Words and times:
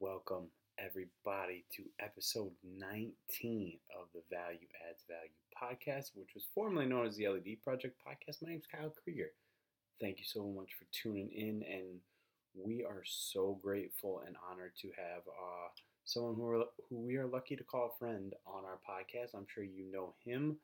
welcome 0.00 0.46
everybody 0.78 1.64
to 1.74 1.82
episode 2.00 2.50
19 2.64 3.78
of 4.00 4.08
the 4.14 4.22
Value 4.30 4.66
Adds 4.88 5.04
Value 5.08 5.30
podcast, 5.54 6.10
which 6.14 6.34
was 6.34 6.46
formerly 6.54 6.86
known 6.86 7.06
as 7.06 7.16
the 7.16 7.28
LED 7.28 7.62
Project 7.62 7.96
podcast. 8.04 8.42
My 8.42 8.48
name 8.48 8.58
is 8.58 8.66
Kyle 8.66 8.92
Krieger. 9.02 9.30
Thank 10.00 10.18
you 10.18 10.24
so 10.24 10.46
much 10.46 10.70
for 10.78 10.86
tuning 10.90 11.30
in, 11.30 11.62
and 11.70 12.00
we 12.54 12.84
are 12.84 13.02
so 13.04 13.58
grateful 13.62 14.22
and 14.26 14.36
honored 14.50 14.72
to 14.80 14.88
have 14.96 15.22
uh, 15.28 15.68
someone 16.04 16.34
who, 16.34 16.48
are, 16.48 16.64
who 16.88 16.96
we 16.96 17.16
are 17.16 17.26
lucky 17.26 17.54
to 17.56 17.64
call 17.64 17.92
a 17.94 17.98
friend 17.98 18.34
on 18.46 18.64
our 18.64 18.78
podcast. 18.88 19.34
I'm 19.34 19.46
sure 19.52 19.64
you 19.64 19.84
know 19.92 20.14
him 20.24 20.56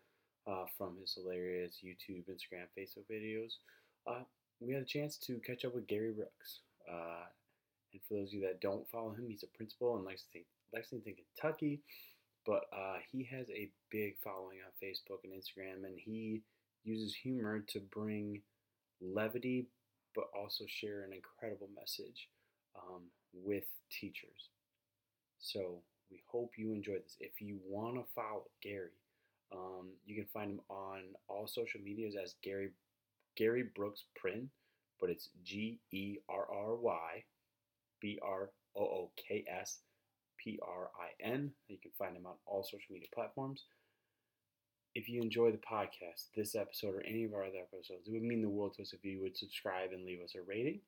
uh, 0.46 0.64
from 0.76 0.96
his 1.00 1.14
hilarious 1.14 1.78
YouTube, 1.84 2.24
Instagram, 2.28 2.66
Facebook 2.76 3.04
videos. 3.10 3.52
Uh, 4.06 4.24
we 4.60 4.74
had 4.74 4.82
a 4.82 4.86
chance 4.86 5.16
to 5.18 5.38
catch 5.46 5.64
up 5.64 5.74
with 5.74 5.88
Gerry 5.88 6.12
Brooks. 6.12 6.60
Uh, 6.90 7.26
and 7.92 8.00
for 8.06 8.14
those 8.14 8.28
of 8.28 8.34
you 8.34 8.40
that 8.42 8.60
don't 8.60 8.88
follow 8.90 9.12
him, 9.12 9.28
he's 9.28 9.42
a 9.42 9.56
principal 9.56 9.96
in 9.96 10.04
Lexington, 10.04 10.44
Lexington 10.72 11.14
Kentucky. 11.14 11.80
But 12.46 12.64
uh, 12.72 12.96
he 13.12 13.28
has 13.30 13.48
a 13.50 13.70
big 13.90 14.14
following 14.24 14.58
on 14.64 14.72
Facebook 14.82 15.24
and 15.24 15.32
Instagram, 15.32 15.84
and 15.84 15.98
he 15.98 16.42
uses 16.84 17.14
humor 17.14 17.60
to 17.68 17.80
bring 17.80 18.40
levity, 19.00 19.66
but 20.14 20.24
also 20.36 20.64
share 20.66 21.02
an 21.02 21.12
incredible 21.12 21.68
message 21.78 22.28
um, 22.76 23.02
with 23.32 23.64
teachers. 23.90 24.48
So 25.38 25.82
we 26.10 26.22
hope 26.26 26.52
you 26.56 26.72
enjoyed 26.72 27.04
this. 27.04 27.16
If 27.20 27.40
you 27.40 27.58
want 27.68 27.96
to 27.96 28.04
follow 28.14 28.44
Gerry, 28.62 28.96
um, 29.52 29.88
you 30.06 30.14
can 30.14 30.26
find 30.32 30.50
him 30.50 30.60
on 30.68 31.00
all 31.28 31.46
social 31.46 31.80
medias 31.80 32.14
as 32.20 32.34
Gerry 32.42 32.70
Gerry 33.36 33.64
Brooks 33.74 34.04
Print, 34.16 34.48
but 35.00 35.10
it's 35.10 35.28
G 35.44 35.78
E 35.92 36.18
R 36.28 36.46
R 36.50 36.74
Y 36.76 37.24
B 38.00 38.18
R 38.22 38.50
O 38.76 38.82
O 38.82 39.10
K 39.16 39.44
S 39.48 39.78
P 40.38 40.58
R 40.62 40.90
I 40.98 41.22
N. 41.22 41.52
You 41.68 41.78
can 41.78 41.90
find 41.98 42.16
him 42.16 42.26
on 42.26 42.34
all 42.46 42.62
social 42.62 42.92
media 42.92 43.08
platforms. 43.14 43.64
If 44.94 45.08
you 45.08 45.22
enjoy 45.22 45.52
the 45.52 45.58
podcast, 45.58 46.26
this 46.34 46.54
episode, 46.56 46.96
or 46.96 47.02
any 47.06 47.24
of 47.24 47.32
our 47.32 47.44
other 47.44 47.58
episodes, 47.72 48.08
it 48.08 48.12
would 48.12 48.22
mean 48.22 48.42
the 48.42 48.48
world 48.48 48.74
to 48.74 48.82
us 48.82 48.92
if 48.92 49.04
you 49.04 49.20
would 49.22 49.36
subscribe 49.36 49.92
and 49.92 50.04
leave 50.04 50.20
us 50.20 50.34
a 50.34 50.42
rating, 50.42 50.80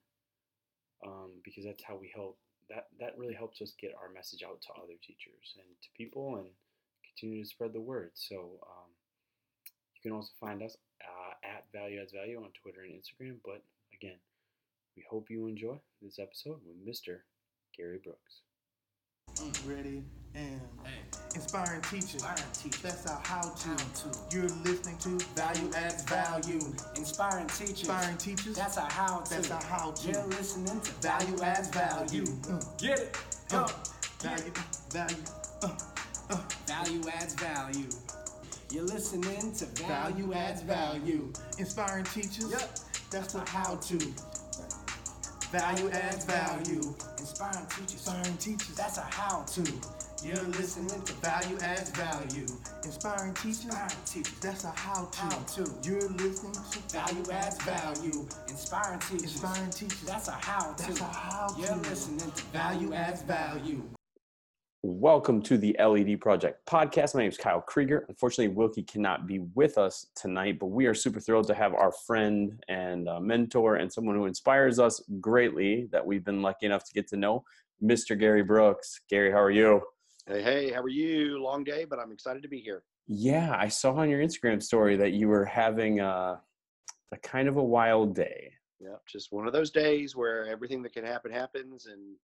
um, 1.05 1.31
because 1.43 1.63
that's 1.63 1.83
how 1.83 1.95
we 1.95 2.11
help. 2.13 2.37
That 2.69 2.87
that 2.99 3.17
really 3.17 3.33
helps 3.33 3.61
us 3.61 3.73
get 3.79 3.95
our 3.95 4.11
message 4.13 4.43
out 4.43 4.61
to 4.61 4.73
other 4.73 4.97
teachers 5.01 5.55
and 5.55 5.67
to 5.81 5.89
people, 5.95 6.35
and 6.35 6.47
continue 7.07 7.43
to 7.43 7.49
spread 7.49 7.73
the 7.73 7.79
word. 7.79 8.11
So 8.13 8.35
um, 8.35 8.91
you 9.95 10.01
can 10.01 10.11
also 10.11 10.31
find 10.39 10.61
us 10.63 10.75
uh, 11.01 11.33
at 11.43 11.65
Value 11.71 12.01
Adds 12.01 12.11
Value 12.11 12.37
on 12.37 12.51
Twitter 12.61 12.81
and 12.81 12.93
Instagram. 12.93 13.37
But 13.45 13.63
again, 13.93 14.17
we 14.95 15.03
hope 15.09 15.29
you 15.29 15.47
enjoy 15.47 15.79
this 16.01 16.19
episode 16.19 16.59
with 16.65 16.77
Mr. 16.87 17.19
Gerry 17.75 17.99
Brooks. 18.03 18.41
Ready 19.65 20.03
and 20.35 20.61
Hey. 20.83 20.99
inspiring 21.33 21.81
teachers. 21.81 22.13
Inspiring 22.15 22.51
teachers. 22.53 22.81
That's 22.81 23.07
our 23.07 23.21
how 23.23 23.41
to. 23.41 23.67
How 23.69 23.75
to. 23.77 24.35
You're 24.37 24.47
listening 24.49 24.97
to 24.99 25.25
Value 25.35 25.71
adds 25.75 26.03
value. 26.03 26.59
Inspiring 26.95 27.47
teachers. 27.47 27.79
inspiring 27.79 28.17
teachers. 28.17 28.55
That's 28.55 28.77
our 28.77 28.89
how 28.91 29.21
to. 29.21 29.29
That's 29.33 29.49
our 29.49 29.63
how 29.63 29.91
to. 29.91 30.11
You're 30.11 30.25
listening 30.27 30.79
to 30.81 30.91
Value 31.01 31.41
adds 31.41 31.69
value. 31.69 32.25
Uh, 32.49 32.59
Get 32.77 32.99
it. 32.99 33.17
Go. 33.49 33.59
uh, 33.63 33.69
value, 34.19 34.53
value, 34.91 35.23
uh, 35.63 35.77
uh, 36.29 36.41
Value 36.67 37.01
adds 37.13 37.33
value. 37.35 37.89
You're 38.71 38.83
listening 38.83 39.53
to 39.55 39.65
Value 39.87 40.33
adds 40.33 40.61
value. 40.61 41.31
inspiring 41.57 42.03
teachers. 42.05 42.51
Yep. 42.51 42.79
That's 43.09 43.33
our 43.35 43.45
how 43.47 43.75
to. 43.77 43.97
Value 45.53 45.87
adds 45.91 46.25
value. 46.25 46.81
Inspiring 47.19 47.67
teachers. 47.67 47.93
Inspiring 47.93 48.37
teachers. 48.37 48.75
That's 48.75 48.97
a 48.97 49.01
how 49.01 49.43
to. 49.43 49.61
You're 50.25 50.47
listening 50.57 50.99
to 51.03 51.13
Value 51.13 51.59
adds 51.61 51.91
value. 51.91 52.47
Inspiring 52.83 53.35
teachers. 53.35 53.65
Inspiring 53.65 54.03
teachers. 54.03 54.39
That's 54.39 54.63
a 54.63 54.71
how 54.71 55.05
to. 55.05 55.19
How 55.19 55.29
to. 55.29 55.71
You're 55.83 56.09
listening 56.09 56.53
to 56.53 56.79
Value 56.91 57.31
adds 57.31 57.61
value. 57.61 58.25
Inspiring 58.49 58.99
teachers. 59.01 59.21
Inspiring 59.21 59.69
teachers. 59.69 60.01
That's 60.01 60.27
a 60.27 60.31
how 60.31 60.73
to. 60.73 60.87
That's 60.87 61.01
our 61.01 61.13
how 61.13 61.47
to. 61.49 61.61
You're 61.61 61.75
listening 61.75 62.31
to 62.31 62.43
Value 62.45 62.93
adds 62.95 63.21
value. 63.21 63.83
Welcome 64.85 65.41
to 65.43 65.57
the 65.57 65.77
LED 65.79 66.19
Project 66.19 66.65
podcast. 66.65 67.15
My 67.15 67.21
name 67.21 67.29
is 67.29 67.37
Kyle 67.37 67.61
Krieger. 67.61 68.05
Unfortunately, 68.09 68.53
Wilkie 68.53 68.83
cannot 68.83 69.25
be 69.25 69.39
with 69.55 69.77
us 69.77 70.07
tonight, 70.13 70.59
but 70.59 70.65
we 70.65 70.87
are 70.87 70.93
super 70.93 71.21
thrilled 71.21 71.47
to 71.47 71.53
have 71.53 71.73
our 71.73 71.93
friend 72.05 72.61
and 72.67 73.07
uh, 73.07 73.21
mentor 73.21 73.77
and 73.77 73.89
someone 73.89 74.17
who 74.17 74.25
inspires 74.25 74.79
us 74.79 75.01
greatly 75.21 75.87
that 75.93 76.05
we've 76.05 76.25
been 76.25 76.41
lucky 76.41 76.65
enough 76.65 76.83
to 76.83 76.91
get 76.91 77.07
to 77.07 77.15
know, 77.15 77.45
Mr. 77.81 78.19
Gerry 78.19 78.43
Brooks. 78.43 78.99
Gerry, 79.09 79.31
how 79.31 79.39
are 79.39 79.51
you? 79.51 79.81
Hey, 80.27 80.43
hey, 80.43 80.71
how 80.73 80.81
are 80.81 80.89
you? 80.89 81.41
Long 81.41 81.63
day, 81.63 81.85
but 81.85 81.97
I'm 81.97 82.11
excited 82.11 82.43
to 82.43 82.49
be 82.49 82.59
here. 82.59 82.83
Yeah, 83.07 83.55
I 83.57 83.69
saw 83.69 83.93
on 83.93 84.09
your 84.09 84.19
Instagram 84.19 84.61
story 84.61 84.97
that 84.97 85.13
you 85.13 85.29
were 85.29 85.45
having 85.45 86.01
a, 86.01 86.41
a 87.13 87.17
kind 87.23 87.47
of 87.47 87.55
a 87.55 87.63
wild 87.63 88.15
day. 88.15 88.51
Yeah, 88.81 88.95
just 89.07 89.31
one 89.31 89.47
of 89.47 89.53
those 89.53 89.71
days 89.71 90.13
where 90.13 90.45
everything 90.45 90.83
that 90.83 90.91
can 90.91 91.05
happen 91.05 91.31
happens, 91.31 91.85
and 91.85 92.17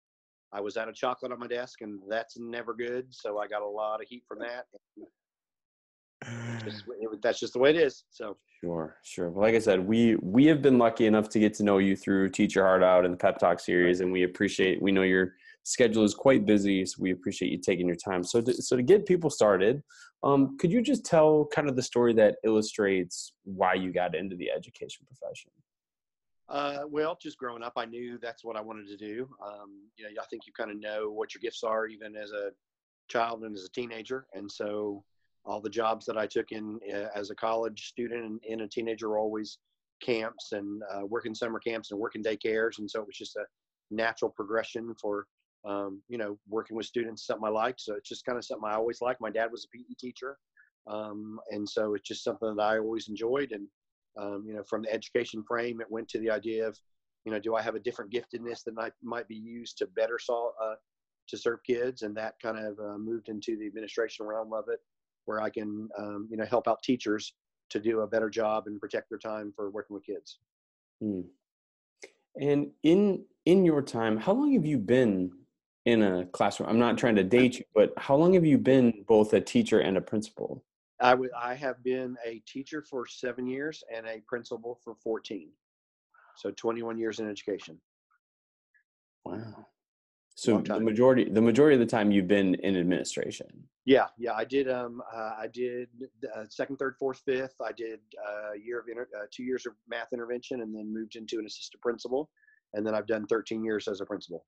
I 0.53 0.61
was 0.61 0.77
out 0.77 0.89
of 0.89 0.95
chocolate 0.95 1.31
on 1.31 1.39
my 1.39 1.47
desk, 1.47 1.81
and 1.81 1.99
that's 2.09 2.37
never 2.37 2.73
good. 2.73 3.07
So 3.09 3.39
I 3.39 3.47
got 3.47 3.61
a 3.61 3.67
lot 3.67 4.01
of 4.01 4.07
heat 4.07 4.23
from 4.27 4.39
that. 4.39 4.65
Just, 6.63 6.83
it, 6.99 7.21
that's 7.21 7.39
just 7.39 7.53
the 7.53 7.59
way 7.59 7.71
it 7.71 7.75
is. 7.75 8.05
So 8.09 8.37
Sure, 8.63 8.97
sure. 9.03 9.29
Well, 9.29 9.43
like 9.43 9.53
I 9.53 9.59
said, 9.59 9.85
we 9.87 10.15
we 10.15 10.45
have 10.45 10.63
been 10.63 10.79
lucky 10.79 11.05
enough 11.05 11.29
to 11.29 11.39
get 11.39 11.53
to 11.55 11.63
know 11.63 11.77
you 11.77 11.95
through 11.95 12.29
Teach 12.29 12.55
Your 12.55 12.65
Heart 12.65 12.81
Out 12.81 13.05
and 13.05 13.13
the 13.13 13.17
Pep 13.17 13.37
Talk 13.37 13.59
series, 13.59 14.01
and 14.01 14.11
we 14.11 14.23
appreciate. 14.23 14.81
We 14.81 14.91
know 14.91 15.03
your 15.03 15.33
schedule 15.61 16.03
is 16.03 16.15
quite 16.15 16.45
busy, 16.45 16.83
so 16.85 16.95
we 16.99 17.11
appreciate 17.11 17.51
you 17.51 17.59
taking 17.59 17.85
your 17.85 17.97
time. 17.97 18.23
So, 18.23 18.41
to, 18.41 18.53
so 18.53 18.75
to 18.75 18.81
get 18.81 19.05
people 19.05 19.29
started, 19.29 19.83
um, 20.23 20.57
could 20.57 20.71
you 20.71 20.81
just 20.81 21.05
tell 21.05 21.47
kind 21.53 21.69
of 21.69 21.75
the 21.75 21.83
story 21.83 22.13
that 22.15 22.37
illustrates 22.43 23.33
why 23.43 23.75
you 23.75 23.93
got 23.93 24.15
into 24.15 24.35
the 24.35 24.49
education 24.49 25.05
profession? 25.05 25.51
Uh, 26.49 26.79
well, 26.89 27.17
just 27.21 27.37
growing 27.37 27.63
up, 27.63 27.73
I 27.75 27.85
knew 27.85 28.17
that's 28.21 28.43
what 28.43 28.55
I 28.55 28.61
wanted 28.61 28.87
to 28.87 28.97
do. 28.97 29.29
Um, 29.45 29.81
you 29.97 30.05
know, 30.05 30.21
I 30.21 30.25
think 30.29 30.43
you 30.47 30.53
kind 30.53 30.71
of 30.71 30.79
know 30.79 31.09
what 31.09 31.33
your 31.33 31.41
gifts 31.41 31.63
are, 31.63 31.87
even 31.87 32.15
as 32.15 32.31
a 32.31 32.51
child 33.09 33.43
and 33.43 33.55
as 33.55 33.65
a 33.65 33.71
teenager. 33.71 34.25
And 34.33 34.49
so, 34.49 35.03
all 35.45 35.61
the 35.61 35.69
jobs 35.69 36.05
that 36.05 36.17
I 36.17 36.27
took 36.27 36.51
in 36.51 36.79
uh, 36.93 37.07
as 37.15 37.29
a 37.29 37.35
college 37.35 37.87
student 37.87 38.25
and, 38.25 38.41
and 38.49 38.61
a 38.61 38.67
teenager 38.67 39.09
were 39.09 39.19
always 39.19 39.59
camps 40.01 40.51
and 40.51 40.81
uh, 40.93 41.05
working 41.05 41.33
summer 41.33 41.59
camps 41.59 41.91
and 41.91 41.99
working 41.99 42.23
daycares. 42.23 42.79
And 42.79 42.89
so, 42.89 43.01
it 43.01 43.07
was 43.07 43.17
just 43.17 43.35
a 43.35 43.45
natural 43.91 44.31
progression 44.31 44.93
for 45.01 45.27
um, 45.65 46.01
you 46.07 46.17
know 46.17 46.37
working 46.47 46.77
with 46.77 46.85
students, 46.85 47.25
something 47.25 47.45
I 47.45 47.51
liked. 47.51 47.81
So 47.81 47.95
it's 47.95 48.09
just 48.09 48.25
kind 48.25 48.37
of 48.37 48.45
something 48.45 48.69
I 48.69 48.75
always 48.75 49.01
liked. 49.01 49.19
My 49.19 49.29
dad 49.31 49.51
was 49.51 49.65
a 49.65 49.77
PE 49.77 49.95
teacher, 49.99 50.37
um, 50.87 51.39
and 51.49 51.67
so 51.67 51.93
it's 51.93 52.07
just 52.07 52.23
something 52.23 52.55
that 52.55 52.61
I 52.63 52.79
always 52.79 53.09
enjoyed. 53.09 53.51
And 53.51 53.67
um, 54.19 54.43
you 54.47 54.53
know, 54.55 54.63
from 54.63 54.83
the 54.83 54.93
education 54.93 55.43
frame, 55.47 55.81
it 55.81 55.89
went 55.89 56.07
to 56.09 56.19
the 56.19 56.29
idea 56.29 56.67
of, 56.67 56.77
you 57.25 57.31
know, 57.31 57.39
do 57.39 57.55
I 57.55 57.61
have 57.61 57.75
a 57.75 57.79
different 57.79 58.11
giftedness 58.11 58.63
that 58.65 58.73
might 58.73 58.93
might 59.03 59.27
be 59.27 59.35
used 59.35 59.77
to 59.79 59.87
better 59.87 60.17
solve 60.19 60.53
uh, 60.63 60.75
to 61.27 61.37
serve 61.37 61.59
kids, 61.65 62.01
and 62.03 62.15
that 62.15 62.35
kind 62.41 62.57
of 62.57 62.79
uh, 62.79 62.97
moved 62.97 63.29
into 63.29 63.57
the 63.57 63.67
administration 63.67 64.25
realm 64.25 64.53
of 64.53 64.65
it, 64.69 64.79
where 65.25 65.41
I 65.41 65.49
can, 65.49 65.89
um, 65.97 66.27
you 66.31 66.37
know, 66.37 66.45
help 66.45 66.67
out 66.67 66.81
teachers 66.83 67.33
to 67.69 67.79
do 67.79 68.01
a 68.01 68.07
better 68.07 68.29
job 68.29 68.63
and 68.67 68.79
protect 68.79 69.09
their 69.09 69.19
time 69.19 69.51
for 69.55 69.69
working 69.69 69.93
with 69.93 70.05
kids. 70.05 70.39
Hmm. 71.01 71.21
And 72.39 72.71
in 72.83 73.25
in 73.45 73.65
your 73.65 73.81
time, 73.81 74.17
how 74.17 74.33
long 74.33 74.53
have 74.53 74.65
you 74.65 74.77
been 74.77 75.31
in 75.85 76.03
a 76.03 76.25
classroom? 76.27 76.69
I'm 76.69 76.79
not 76.79 76.97
trying 76.97 77.15
to 77.15 77.23
date 77.23 77.59
you, 77.59 77.65
but 77.73 77.93
how 77.97 78.15
long 78.15 78.33
have 78.33 78.45
you 78.45 78.57
been 78.57 79.03
both 79.07 79.33
a 79.33 79.41
teacher 79.41 79.79
and 79.79 79.97
a 79.97 80.01
principal? 80.01 80.63
I 80.99 81.13
would 81.13 81.29
I 81.39 81.53
have 81.55 81.83
been 81.83 82.15
a 82.25 82.41
teacher 82.47 82.81
for 82.81 83.05
seven 83.05 83.47
years 83.47 83.83
and 83.95 84.07
a 84.07 84.21
principal 84.27 84.79
for 84.83 84.95
14, 85.03 85.49
so 86.35 86.51
21 86.51 86.97
years 86.97 87.19
in 87.19 87.29
education. 87.29 87.79
Wow. 89.23 89.67
So 90.35 90.59
the 90.59 90.79
majority 90.79 91.29
the 91.29 91.41
majority 91.41 91.75
of 91.75 91.79
the 91.79 91.85
time 91.85 92.11
you've 92.11 92.27
been 92.27 92.55
in 92.55 92.77
administration. 92.77 93.47
Yeah, 93.85 94.07
yeah, 94.17 94.33
I 94.33 94.43
did. 94.43 94.69
Um, 94.69 95.01
uh, 95.15 95.31
I 95.39 95.47
did 95.51 95.87
uh, 96.35 96.43
second, 96.49 96.77
third, 96.77 96.95
fourth, 96.99 97.21
fifth. 97.25 97.55
I 97.63 97.71
did 97.71 97.99
uh, 98.27 98.53
a 98.53 98.59
year 98.59 98.79
of 98.79 98.87
inter- 98.89 99.07
uh, 99.17 99.25
two 99.31 99.43
years 99.43 99.65
of 99.65 99.73
math 99.87 100.09
intervention, 100.13 100.61
and 100.61 100.75
then 100.75 100.93
moved 100.93 101.15
into 101.15 101.39
an 101.39 101.45
assistant 101.45 101.81
principal, 101.81 102.29
and 102.73 102.85
then 102.85 102.93
I've 102.93 103.07
done 103.07 103.25
13 103.27 103.63
years 103.63 103.87
as 103.87 104.01
a 104.01 104.05
principal. 104.05 104.45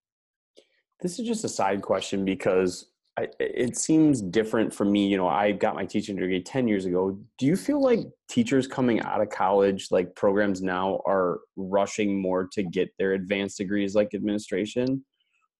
This 1.01 1.19
is 1.19 1.25
just 1.25 1.45
a 1.45 1.49
side 1.49 1.81
question 1.81 2.25
because 2.25 2.87
I, 3.19 3.27
it 3.39 3.75
seems 3.77 4.21
different 4.21 4.73
for 4.73 4.85
me. 4.85 5.07
You 5.07 5.17
know, 5.17 5.27
I 5.27 5.51
got 5.51 5.75
my 5.75 5.85
teaching 5.85 6.15
degree 6.15 6.41
10 6.41 6.67
years 6.67 6.85
ago. 6.85 7.17
Do 7.37 7.45
you 7.45 7.57
feel 7.57 7.81
like 7.81 7.99
teachers 8.29 8.65
coming 8.65 9.01
out 9.01 9.21
of 9.21 9.29
college, 9.29 9.87
like 9.91 10.15
programs 10.15 10.61
now, 10.61 11.01
are 11.05 11.39
rushing 11.57 12.21
more 12.21 12.47
to 12.53 12.63
get 12.63 12.89
their 12.97 13.13
advanced 13.13 13.57
degrees 13.57 13.93
like 13.93 14.13
administration? 14.13 15.03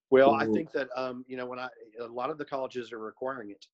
Well, 0.10 0.34
I 0.34 0.46
think 0.46 0.72
that 0.72 0.88
um, 0.96 1.24
you 1.28 1.38
know 1.38 1.46
when 1.46 1.60
I 1.60 1.68
a 2.02 2.08
lot 2.08 2.32
of 2.32 2.38
the 2.38 2.46
colleges 2.46 2.92
are 2.92 3.00
requiring 3.00 3.52
it. 3.52 3.66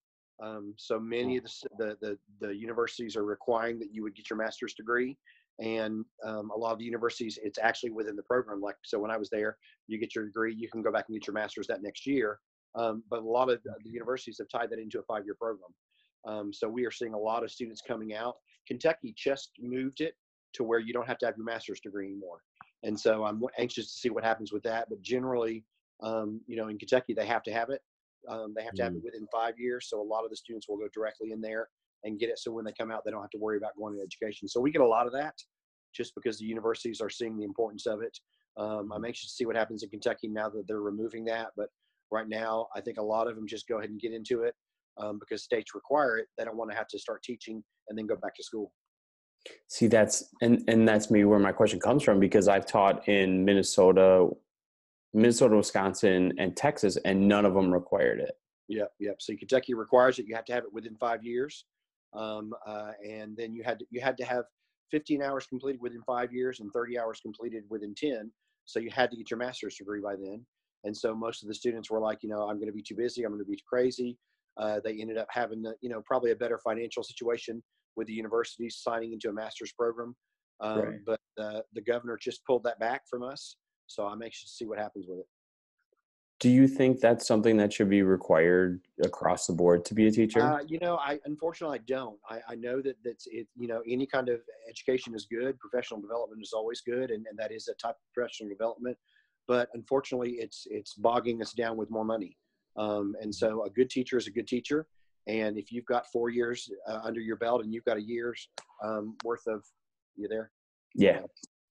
Um, 0.43 0.73
so 0.77 0.99
many 0.99 1.37
of 1.37 1.45
the, 1.45 1.69
the 1.77 1.97
the 2.01 2.17
the 2.47 2.53
universities 2.53 3.15
are 3.15 3.23
requiring 3.23 3.79
that 3.79 3.93
you 3.93 4.03
would 4.03 4.15
get 4.15 4.29
your 4.29 4.37
master's 4.37 4.73
degree, 4.73 5.15
and 5.59 6.03
um, 6.25 6.49
a 6.49 6.57
lot 6.57 6.73
of 6.73 6.79
the 6.79 6.83
universities 6.83 7.39
it's 7.41 7.59
actually 7.59 7.91
within 7.91 8.17
the 8.17 8.23
program 8.23 8.59
like 8.59 8.75
so 8.83 8.99
when 8.99 9.09
i 9.09 9.15
was 9.15 9.29
there 9.29 9.57
you 9.87 9.97
get 9.97 10.13
your 10.13 10.25
degree 10.25 10.53
you 10.53 10.69
can 10.69 10.81
go 10.81 10.91
back 10.91 11.05
and 11.07 11.17
get 11.17 11.25
your 11.25 11.33
master's 11.33 11.67
that 11.67 11.81
next 11.81 12.05
year 12.05 12.39
um, 12.75 13.03
but 13.09 13.19
a 13.19 13.25
lot 13.27 13.49
of 13.49 13.61
the 13.63 13.89
universities 13.89 14.37
have 14.39 14.49
tied 14.49 14.69
that 14.69 14.79
into 14.79 14.99
a 14.99 15.03
five-year 15.03 15.35
program. 15.39 15.69
Um, 16.27 16.51
so 16.51 16.67
we 16.67 16.85
are 16.85 16.91
seeing 16.91 17.13
a 17.13 17.17
lot 17.17 17.43
of 17.43 17.51
students 17.51 17.81
coming 17.81 18.13
out. 18.13 18.35
Kentucky 18.67 19.13
just 19.15 19.51
moved 19.59 20.01
it 20.01 20.15
to 20.53 20.63
where 20.63 20.79
you 20.79 20.93
don't 20.93 21.07
have 21.07 21.17
to 21.19 21.25
have 21.25 21.37
your 21.37 21.45
master's 21.45 21.79
degree 21.79 22.07
anymore. 22.07 22.39
And 22.83 22.99
so 22.99 23.25
i'm 23.25 23.41
anxious 23.57 23.87
to 23.87 23.99
see 23.99 24.09
what 24.09 24.23
happens 24.23 24.53
with 24.53 24.63
that 24.63 24.87
but 24.89 25.01
generally 25.01 25.63
um, 26.03 26.39
you 26.47 26.55
know 26.55 26.67
in 26.67 26.77
kentucky 26.77 27.13
they 27.13 27.25
have 27.25 27.43
to 27.43 27.51
have 27.51 27.69
it. 27.69 27.81
Um, 28.27 28.53
they 28.55 28.63
have 28.63 28.73
to 28.73 28.83
have 28.83 28.95
it 28.95 29.03
within 29.03 29.27
five 29.31 29.53
years 29.59 29.87
so 29.89 30.01
a 30.01 30.03
lot 30.03 30.23
of 30.23 30.31
the 30.31 30.35
students 30.35 30.67
will 30.67 30.77
go 30.77 30.87
directly 30.93 31.31
in 31.31 31.41
there 31.41 31.67
and 32.03 32.19
get 32.19 32.29
it 32.29 32.39
so 32.39 32.51
when 32.51 32.65
they 32.65 32.73
come 32.73 32.91
out 32.91 33.03
they 33.05 33.11
don't 33.11 33.21
have 33.21 33.29
to 33.31 33.37
worry 33.37 33.57
about 33.57 33.77
going 33.77 33.95
to 33.95 34.01
education. 34.01 34.47
So 34.47 34.59
we 34.59 34.71
get 34.71 34.81
a 34.81 34.87
lot 34.87 35.07
of 35.07 35.13
that 35.13 35.35
just 35.93 36.13
because 36.15 36.39
the 36.39 36.45
universities 36.45 37.01
are 37.01 37.09
seeing 37.09 37.37
the 37.37 37.43
importance 37.43 37.85
of 37.85 38.01
it. 38.01 38.17
Um, 38.57 38.91
i'm 38.93 39.03
anxious 39.03 39.29
to 39.29 39.35
see 39.35 39.45
what 39.45 39.57
happens 39.57 39.83
in 39.83 39.89
kentucky 39.89 40.29
now 40.29 40.49
that 40.49 40.63
they're 40.65 40.79
removing 40.79 41.25
that 41.25 41.49
but 41.57 41.67
right 42.11 42.29
now 42.29 42.67
i 42.75 42.81
think 42.81 42.97
a 42.97 43.03
lot 43.03 43.27
of 43.27 43.35
them 43.35 43.47
just 43.47 43.67
go 43.67 43.77
ahead 43.77 43.89
and 43.89 43.99
get 43.99 44.13
into 44.13 44.43
it 44.43 44.53
um, 44.97 45.19
because 45.19 45.43
states 45.43 45.75
require 45.75 46.17
it 46.17 46.27
they 46.37 46.45
don't 46.45 46.57
want 46.57 46.71
to 46.71 46.77
have 46.77 46.87
to 46.87 46.99
start 46.99 47.21
teaching 47.23 47.63
and 47.89 47.97
then 47.97 48.05
go 48.05 48.15
back 48.15 48.35
to 48.35 48.43
school 48.43 48.71
See, 49.67 49.87
that's 49.87 50.33
and 50.41 50.63
and 50.67 50.87
that's 50.87 51.11
maybe 51.11 51.25
where 51.25 51.39
my 51.39 51.51
question 51.51 51.79
comes 51.79 52.03
from 52.03 52.19
because 52.19 52.47
I've 52.47 52.65
taught 52.65 53.07
in 53.07 53.45
Minnesota, 53.45 54.29
Minnesota, 55.13 55.55
Wisconsin, 55.55 56.33
and 56.37 56.55
Texas, 56.55 56.97
and 57.05 57.27
none 57.27 57.45
of 57.45 57.53
them 57.53 57.71
required 57.71 58.19
it. 58.19 58.31
Yep, 58.67 58.91
yep. 58.99 59.15
So 59.19 59.35
Kentucky 59.37 59.73
requires 59.73 60.19
it. 60.19 60.25
You 60.27 60.35
have 60.35 60.45
to 60.45 60.53
have 60.53 60.63
it 60.63 60.73
within 60.73 60.95
five 60.95 61.23
years, 61.23 61.65
um, 62.13 62.53
uh, 62.65 62.91
and 63.07 63.37
then 63.37 63.53
you 63.53 63.63
had 63.63 63.79
to, 63.79 63.85
you 63.91 64.01
had 64.01 64.17
to 64.17 64.25
have 64.25 64.45
15 64.91 65.21
hours 65.21 65.45
completed 65.45 65.81
within 65.81 66.01
five 66.03 66.33
years 66.33 66.59
and 66.59 66.71
30 66.71 66.97
hours 66.97 67.19
completed 67.19 67.63
within 67.69 67.93
10. 67.95 68.31
So 68.65 68.79
you 68.79 68.89
had 68.89 69.11
to 69.11 69.17
get 69.17 69.29
your 69.29 69.37
master's 69.37 69.75
degree 69.75 70.01
by 70.01 70.15
then. 70.15 70.45
And 70.85 70.95
so 70.95 71.13
most 71.13 71.41
of 71.43 71.49
the 71.49 71.53
students 71.53 71.89
were 71.89 71.99
like, 71.99 72.19
you 72.21 72.29
know, 72.29 72.43
I'm 72.43 72.55
going 72.55 72.67
to 72.67 72.73
be 72.73 72.83
too 72.83 72.95
busy. 72.95 73.23
I'm 73.23 73.31
going 73.31 73.43
to 73.43 73.49
be 73.49 73.57
too 73.57 73.63
crazy. 73.67 74.17
Uh, 74.57 74.79
they 74.83 74.93
ended 75.01 75.17
up 75.17 75.27
having, 75.29 75.61
the, 75.61 75.75
you 75.81 75.89
know, 75.89 76.01
probably 76.05 76.31
a 76.31 76.35
better 76.35 76.59
financial 76.63 77.03
situation 77.03 77.61
with 77.95 78.07
the 78.07 78.13
university 78.13 78.69
signing 78.69 79.11
into 79.11 79.29
a 79.29 79.33
master's 79.33 79.73
program. 79.73 80.15
Um, 80.61 80.79
Right. 80.79 80.99
But 81.05 81.19
uh, 81.37 81.61
the 81.73 81.81
governor 81.81 82.17
just 82.17 82.45
pulled 82.45 82.63
that 82.63 82.79
back 82.79 83.01
from 83.09 83.23
us. 83.23 83.57
So 83.87 84.05
I'm 84.05 84.21
anxious 84.21 84.51
to 84.51 84.55
see 84.55 84.65
what 84.65 84.79
happens 84.79 85.05
with 85.07 85.19
it. 85.19 85.25
Do 86.39 86.49
you 86.49 86.67
think 86.67 86.99
that's 86.99 87.25
something 87.25 87.55
that 87.57 87.71
should 87.71 87.89
be 87.89 88.03
required 88.03 88.81
across 89.03 89.47
the 89.47 89.53
board 89.53 89.85
to 89.85 89.93
be 89.93 90.07
a 90.07 90.11
teacher? 90.11 90.41
Uh, 90.41 90.59
you 90.67 90.79
know, 90.79 90.97
I 90.97 91.17
unfortunately 91.25 91.79
I 91.79 91.81
don't. 91.87 92.19
I, 92.29 92.39
I 92.49 92.55
know 92.55 92.81
that 92.81 92.97
that's 93.05 93.25
it. 93.31 93.47
You 93.55 93.67
know, 93.67 93.81
any 93.87 94.05
kind 94.05 94.27
of 94.27 94.41
education 94.69 95.15
is 95.15 95.27
good. 95.31 95.57
Professional 95.59 96.01
development 96.01 96.41
is 96.43 96.51
always 96.51 96.81
good, 96.81 97.11
and, 97.11 97.25
and 97.29 97.39
that 97.39 97.53
is 97.53 97.69
a 97.69 97.73
type 97.75 97.95
of 97.95 98.13
professional 98.13 98.49
development. 98.49 98.97
But 99.47 99.69
unfortunately, 99.73 100.37
it's 100.39 100.67
it's 100.69 100.93
bogging 100.93 101.41
us 101.41 101.53
down 101.53 101.77
with 101.77 101.89
more 101.91 102.05
money. 102.05 102.37
Um, 102.77 103.15
and 103.21 103.33
so, 103.33 103.63
a 103.65 103.69
good 103.69 103.89
teacher 103.89 104.17
is 104.17 104.27
a 104.27 104.31
good 104.31 104.47
teacher. 104.47 104.87
And 105.27 105.57
if 105.57 105.71
you've 105.71 105.85
got 105.85 106.05
four 106.11 106.29
years 106.29 106.69
uh, 106.87 106.99
under 107.03 107.19
your 107.19 107.35
belt, 107.37 107.63
and 107.63 107.73
you've 107.73 107.85
got 107.85 107.97
a 107.97 108.01
year's 108.01 108.47
um, 108.83 109.15
worth 109.23 109.47
of, 109.47 109.63
you 110.15 110.27
there? 110.27 110.51
yeah. 110.93 111.21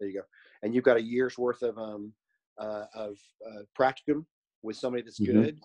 There 0.00 0.08
you 0.08 0.20
go. 0.20 0.24
And 0.62 0.74
you've 0.74 0.84
got 0.84 0.96
a 0.96 1.02
year's 1.02 1.38
worth 1.38 1.62
of 1.62 1.78
um, 1.78 2.12
uh, 2.58 2.86
of 2.94 3.16
uh, 3.46 3.62
practicum 3.78 4.24
with 4.62 4.76
somebody 4.76 5.02
that's 5.02 5.20
Mhm. 5.20 5.26
good. 5.26 5.60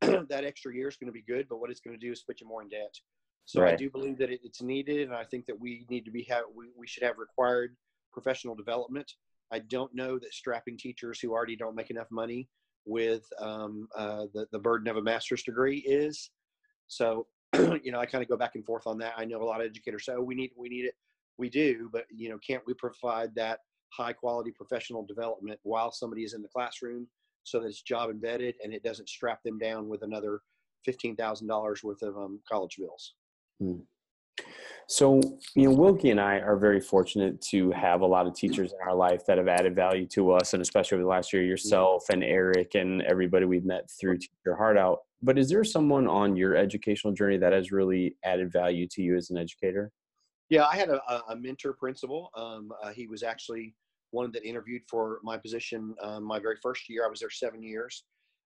that 0.28 0.44
extra 0.44 0.74
year 0.74 0.88
is 0.88 0.96
going 0.96 1.06
to 1.08 1.12
be 1.12 1.22
good, 1.22 1.48
but 1.48 1.58
what 1.60 1.70
it's 1.70 1.80
going 1.80 1.98
to 1.98 2.06
do 2.06 2.12
is 2.12 2.22
put 2.22 2.40
you 2.40 2.46
more 2.46 2.62
in 2.62 2.68
debt. 2.68 2.94
So 3.44 3.64
I 3.64 3.76
do 3.76 3.88
believe 3.90 4.18
that 4.18 4.30
it, 4.30 4.40
it's 4.44 4.60
needed, 4.62 5.08
and 5.08 5.14
I 5.14 5.24
think 5.24 5.46
that 5.46 5.58
we 5.58 5.86
need 5.88 6.04
to 6.04 6.10
be 6.10 6.22
have 6.24 6.44
we, 6.54 6.66
we 6.76 6.86
should 6.86 7.02
have 7.02 7.18
required 7.18 7.76
professional 8.12 8.54
development. 8.54 9.12
I 9.52 9.60
don't 9.60 9.94
know 9.94 10.18
that 10.18 10.34
strapping 10.34 10.76
teachers 10.76 11.20
who 11.20 11.32
already 11.32 11.56
don't 11.56 11.74
make 11.74 11.90
enough 11.90 12.10
money 12.10 12.48
with 12.84 13.24
um, 13.38 13.88
uh, 13.96 14.26
the 14.34 14.46
the 14.52 14.58
burden 14.58 14.88
of 14.88 14.96
a 14.96 15.02
master's 15.02 15.42
degree 15.42 15.78
is. 15.78 16.30
So 16.88 17.26
you 17.54 17.92
know, 17.92 18.00
I 18.00 18.06
kind 18.06 18.22
of 18.22 18.28
go 18.28 18.36
back 18.36 18.54
and 18.54 18.64
forth 18.64 18.86
on 18.86 18.98
that. 18.98 19.14
I 19.16 19.24
know 19.24 19.42
a 19.42 19.44
lot 19.44 19.60
of 19.60 19.66
educators 19.66 20.04
say, 20.04 20.12
"Oh, 20.16 20.22
we 20.22 20.34
need 20.34 20.50
we 20.56 20.68
need 20.68 20.84
it." 20.84 20.94
We 21.38 21.48
do, 21.48 21.88
but 21.92 22.04
you 22.10 22.28
know, 22.30 22.38
can't 22.46 22.62
we 22.66 22.74
provide 22.74 23.34
that 23.36 23.60
high 23.92 24.12
quality 24.12 24.50
professional 24.50 25.06
development 25.06 25.58
while 25.62 25.92
somebody 25.92 26.24
is 26.24 26.34
in 26.34 26.42
the 26.42 26.48
classroom 26.48 27.06
so 27.44 27.60
that 27.60 27.68
it's 27.68 27.80
job 27.80 28.10
embedded 28.10 28.56
and 28.62 28.74
it 28.74 28.82
doesn't 28.82 29.08
strap 29.08 29.42
them 29.44 29.58
down 29.58 29.88
with 29.88 30.02
another 30.02 30.40
fifteen 30.84 31.16
thousand 31.16 31.46
dollars 31.46 31.82
worth 31.84 32.02
of 32.02 32.16
um, 32.16 32.40
college 32.48 32.76
bills? 32.78 33.14
So, 34.90 35.20
you 35.54 35.68
know, 35.68 35.76
Wilkie 35.76 36.10
and 36.10 36.20
I 36.20 36.38
are 36.38 36.56
very 36.56 36.80
fortunate 36.80 37.42
to 37.50 37.70
have 37.72 38.00
a 38.00 38.06
lot 38.06 38.26
of 38.26 38.34
teachers 38.34 38.72
in 38.72 38.78
our 38.88 38.94
life 38.94 39.26
that 39.26 39.36
have 39.36 39.46
added 39.48 39.74
value 39.74 40.06
to 40.14 40.32
us, 40.32 40.54
and 40.54 40.62
especially 40.62 40.96
over 40.96 41.02
the 41.02 41.08
last 41.10 41.30
year, 41.30 41.42
yourself 41.42 42.04
and 42.10 42.24
Eric 42.24 42.74
and 42.74 43.02
everybody 43.02 43.44
we've 43.44 43.66
met 43.66 43.90
through 44.00 44.16
Teach 44.16 44.30
Your 44.46 44.56
Heart 44.56 44.78
Out. 44.78 45.00
But 45.20 45.38
is 45.38 45.50
there 45.50 45.62
someone 45.62 46.06
on 46.08 46.36
your 46.36 46.56
educational 46.56 47.12
journey 47.12 47.36
that 47.36 47.52
has 47.52 47.70
really 47.70 48.16
added 48.24 48.50
value 48.50 48.86
to 48.92 49.02
you 49.02 49.16
as 49.16 49.28
an 49.28 49.36
educator? 49.36 49.92
Yeah, 50.48 50.64
I 50.64 50.76
had 50.76 50.88
a, 50.88 51.02
a- 51.12 51.24
a 51.32 51.36
mentor 51.36 51.74
principal. 51.74 52.30
Um, 52.34 52.72
uh, 52.82 52.88
he 52.90 53.06
was 53.06 53.22
actually 53.22 53.74
one 54.12 54.32
that 54.32 54.42
interviewed 54.48 54.82
for 54.88 55.18
my 55.22 55.36
position 55.36 55.94
um, 56.02 56.24
my 56.24 56.38
very 56.38 56.56
first 56.62 56.88
year. 56.88 57.04
I 57.04 57.10
was 57.10 57.20
there 57.20 57.28
seven 57.28 57.62
years, 57.62 58.04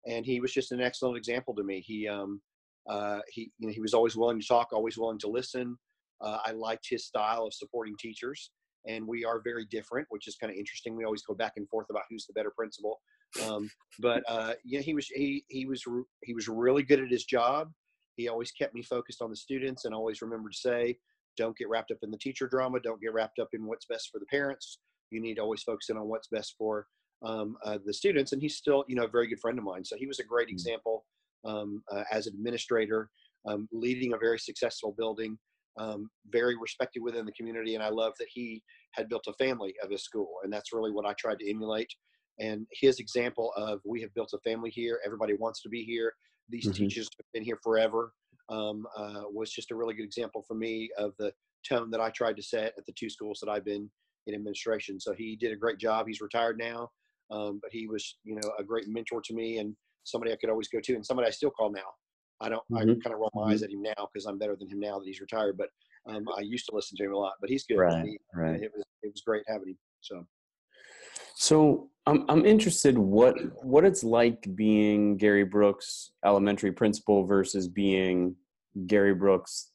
and 0.08 0.26
he 0.26 0.40
was 0.40 0.52
just 0.52 0.72
an 0.72 0.82
excellent 0.82 1.18
example 1.18 1.54
to 1.54 1.64
me. 1.64 1.82
He 1.82 2.08
um, 2.08 2.42
uh, 2.90 3.20
he 3.30 3.52
you 3.60 3.68
know, 3.68 3.74
he 3.74 3.82
was 3.82 3.94
always 3.94 4.16
willing 4.16 4.40
to 4.40 4.48
talk, 4.48 4.70
always 4.74 4.98
willing 4.98 5.20
to 5.20 5.28
listen. 5.30 5.78
Uh, 6.22 6.38
I 6.46 6.52
liked 6.52 6.88
his 6.90 7.06
style 7.06 7.46
of 7.46 7.54
supporting 7.54 7.96
teachers, 8.00 8.52
and 8.88 9.08
we 9.08 9.26
are 9.26 9.42
very 9.44 9.66
different, 9.66 10.08
which 10.10 10.28
is 10.28 10.36
kind 10.36 10.52
of 10.52 10.58
interesting. 10.58 10.96
We 10.96 11.06
always 11.06 11.24
go 11.24 11.34
back 11.34 11.54
and 11.58 11.68
forth 11.70 11.88
about 11.90 12.04
who's 12.10 12.26
the 12.26 12.34
better 12.34 12.52
principal. 12.56 13.00
Um, 13.42 13.70
but 14.00 14.24
uh, 14.28 14.54
yeah, 14.66 14.82
he 14.82 14.94
was 14.94 15.08
he 15.08 15.46
he 15.50 15.66
was 15.66 15.86
re- 15.88 16.04
he 16.24 16.34
was 16.34 16.48
really 16.48 16.84
good 16.84 17.00
at 17.00 17.10
his 17.12 17.26
job. 17.26 17.72
He 18.18 18.28
always 18.28 18.52
kept 18.52 18.76
me 18.76 18.84
focused 18.84 19.22
on 19.22 19.30
the 19.30 19.36
students, 19.36 19.86
and 19.86 19.94
always 19.96 20.22
remembered 20.22 20.54
to 20.54 20.58
say, 20.60 20.98
don't 21.38 21.58
get 21.58 21.70
wrapped 21.70 21.92
up 21.92 21.98
in 22.04 22.12
the 22.12 22.18
teacher 22.18 22.48
drama. 22.48 22.80
Don't 22.80 23.02
get 23.02 23.14
wrapped 23.14 23.40
up 23.40 23.50
in 23.54 23.66
what's 23.66 23.86
best 23.86 24.10
for 24.12 24.20
the 24.20 24.26
parents. 24.26 24.80
You 25.12 25.22
need 25.22 25.36
to 25.36 25.42
always 25.42 25.64
focus 25.64 25.90
in 25.90 25.98
on 25.98 26.08
what's 26.08 26.28
best 26.28 26.56
for 26.58 26.88
um, 27.24 27.56
uh, 27.64 27.78
the 27.86 27.94
students. 27.94 28.32
And 28.34 28.42
he's 28.42 28.58
still, 28.58 28.84
you 28.88 28.96
know, 28.96 29.06
a 29.06 29.10
very 29.10 29.28
good 29.28 29.40
friend 29.40 29.58
of 29.58 29.64
mine. 29.64 29.84
So 29.86 29.96
he 29.98 30.08
was 30.08 30.20
a 30.20 30.24
great 30.24 30.50
Mm. 30.50 30.52
example 30.52 31.06
um, 31.46 31.84
uh, 31.92 32.04
as 32.12 32.28
an 32.28 32.34
administrator, 32.36 33.10
um, 33.48 33.68
leading 33.72 34.14
a 34.14 34.18
very 34.18 34.40
successful 34.40 34.94
building, 34.98 35.38
um, 35.80 36.10
very 36.30 36.56
respected 36.58 37.02
within 37.02 37.26
the 37.26 37.32
community. 37.34 37.76
And 37.76 37.84
I 37.84 37.90
love 37.90 38.14
that 38.20 38.28
he 38.32 38.62
had 38.92 39.10
built 39.10 39.26
a 39.28 39.34
family 39.34 39.74
of 39.84 39.90
his 39.90 40.04
school. 40.04 40.36
And 40.44 40.52
that's 40.52 40.74
really 40.74 40.92
what 40.92 41.06
I 41.06 41.14
tried 41.14 41.40
to 41.40 41.50
emulate. 41.50 41.92
And 42.40 42.66
his 42.72 43.00
example 43.00 43.54
of 43.56 43.80
we 43.86 44.02
have 44.02 44.14
built 44.14 44.34
a 44.34 44.40
family 44.40 44.70
here. 44.70 45.00
Everybody 45.06 45.34
wants 45.34 45.62
to 45.64 45.70
be 45.70 45.84
here. 45.84 46.14
These 46.50 46.68
Mhm. 46.68 46.76
teachers 46.76 47.08
have 47.18 47.32
been 47.34 47.44
here 47.44 47.60
forever 47.64 48.14
um, 48.50 48.86
uh, 48.98 49.24
was 49.32 49.52
just 49.52 49.72
a 49.72 49.76
really 49.76 49.94
good 49.94 50.04
example 50.04 50.44
for 50.48 50.56
me 50.56 50.90
of 50.98 51.16
the 51.18 51.34
tone 51.68 51.90
that 51.92 52.02
I 52.02 52.10
tried 52.10 52.36
to 52.38 52.44
set 52.44 52.74
at 52.78 52.86
the 52.86 52.94
two 52.94 53.10
schools 53.10 53.40
that 53.40 53.50
I've 53.50 53.64
been 53.64 53.90
in 54.28 54.36
administration. 54.36 55.00
So 55.00 55.14
he 55.14 55.36
did 55.36 55.52
a 55.52 55.56
great 55.56 55.78
job. 55.78 56.08
He's 56.08 56.22
retired 56.22 56.58
now, 56.58 56.90
um, 57.30 57.60
but 57.62 57.72
he 57.72 57.88
was, 57.88 58.18
you 58.24 58.36
know, 58.36 58.52
a 58.60 58.64
great 58.64 58.88
mentor 58.88 59.22
to 59.22 59.34
me 59.34 59.60
and 59.60 59.76
somebody 60.04 60.32
I 60.32 60.36
could 60.36 60.50
always 60.50 60.68
go 60.68 60.80
to, 60.80 60.96
and 60.96 61.06
somebody 61.06 61.28
I 61.28 61.32
still 61.32 61.52
call 61.52 61.72
now. 61.72 61.82
I 62.40 62.50
don't. 62.50 62.64
I 62.76 62.84
Mhm. 62.84 63.04
kind 63.04 63.14
of 63.14 63.20
roll 63.20 63.30
my 63.36 63.52
eyes 63.52 63.62
at 63.64 63.70
him 63.72 63.82
now 63.84 64.10
because 64.12 64.26
I'm 64.26 64.38
better 64.40 64.56
than 64.56 64.68
him 64.68 64.80
now 64.80 64.98
that 65.00 65.06
he's 65.06 65.22
retired. 65.22 65.58
But 65.58 65.70
um, 66.08 66.26
I 66.36 66.42
used 66.42 66.66
to 66.68 66.76
listen 66.76 66.98
to 66.98 67.04
him 67.06 67.14
a 67.14 67.18
lot. 67.18 67.34
But 67.40 67.50
he's 67.52 67.64
good. 67.66 67.78
Right, 67.78 68.06
He- 68.06 68.20
right. 68.34 68.62
It 68.62 68.72
was 68.76 68.84
it 69.04 69.12
was 69.12 69.22
great 69.22 69.44
having 69.48 69.70
him. 69.70 69.78
So 70.02 70.26
So 71.36 71.90
I'm 72.08 72.26
I'm 72.30 72.46
interested 72.46 72.98
what 72.98 73.36
what 73.64 73.86
it's 73.86 74.04
like 74.04 74.56
being 74.56 75.18
Gerry 75.18 75.44
Brooks 75.44 76.12
elementary 76.26 76.72
principal 76.72 77.26
versus 77.26 77.68
being 77.68 78.36
Gerry 78.86 79.14
Brooks 79.14 79.72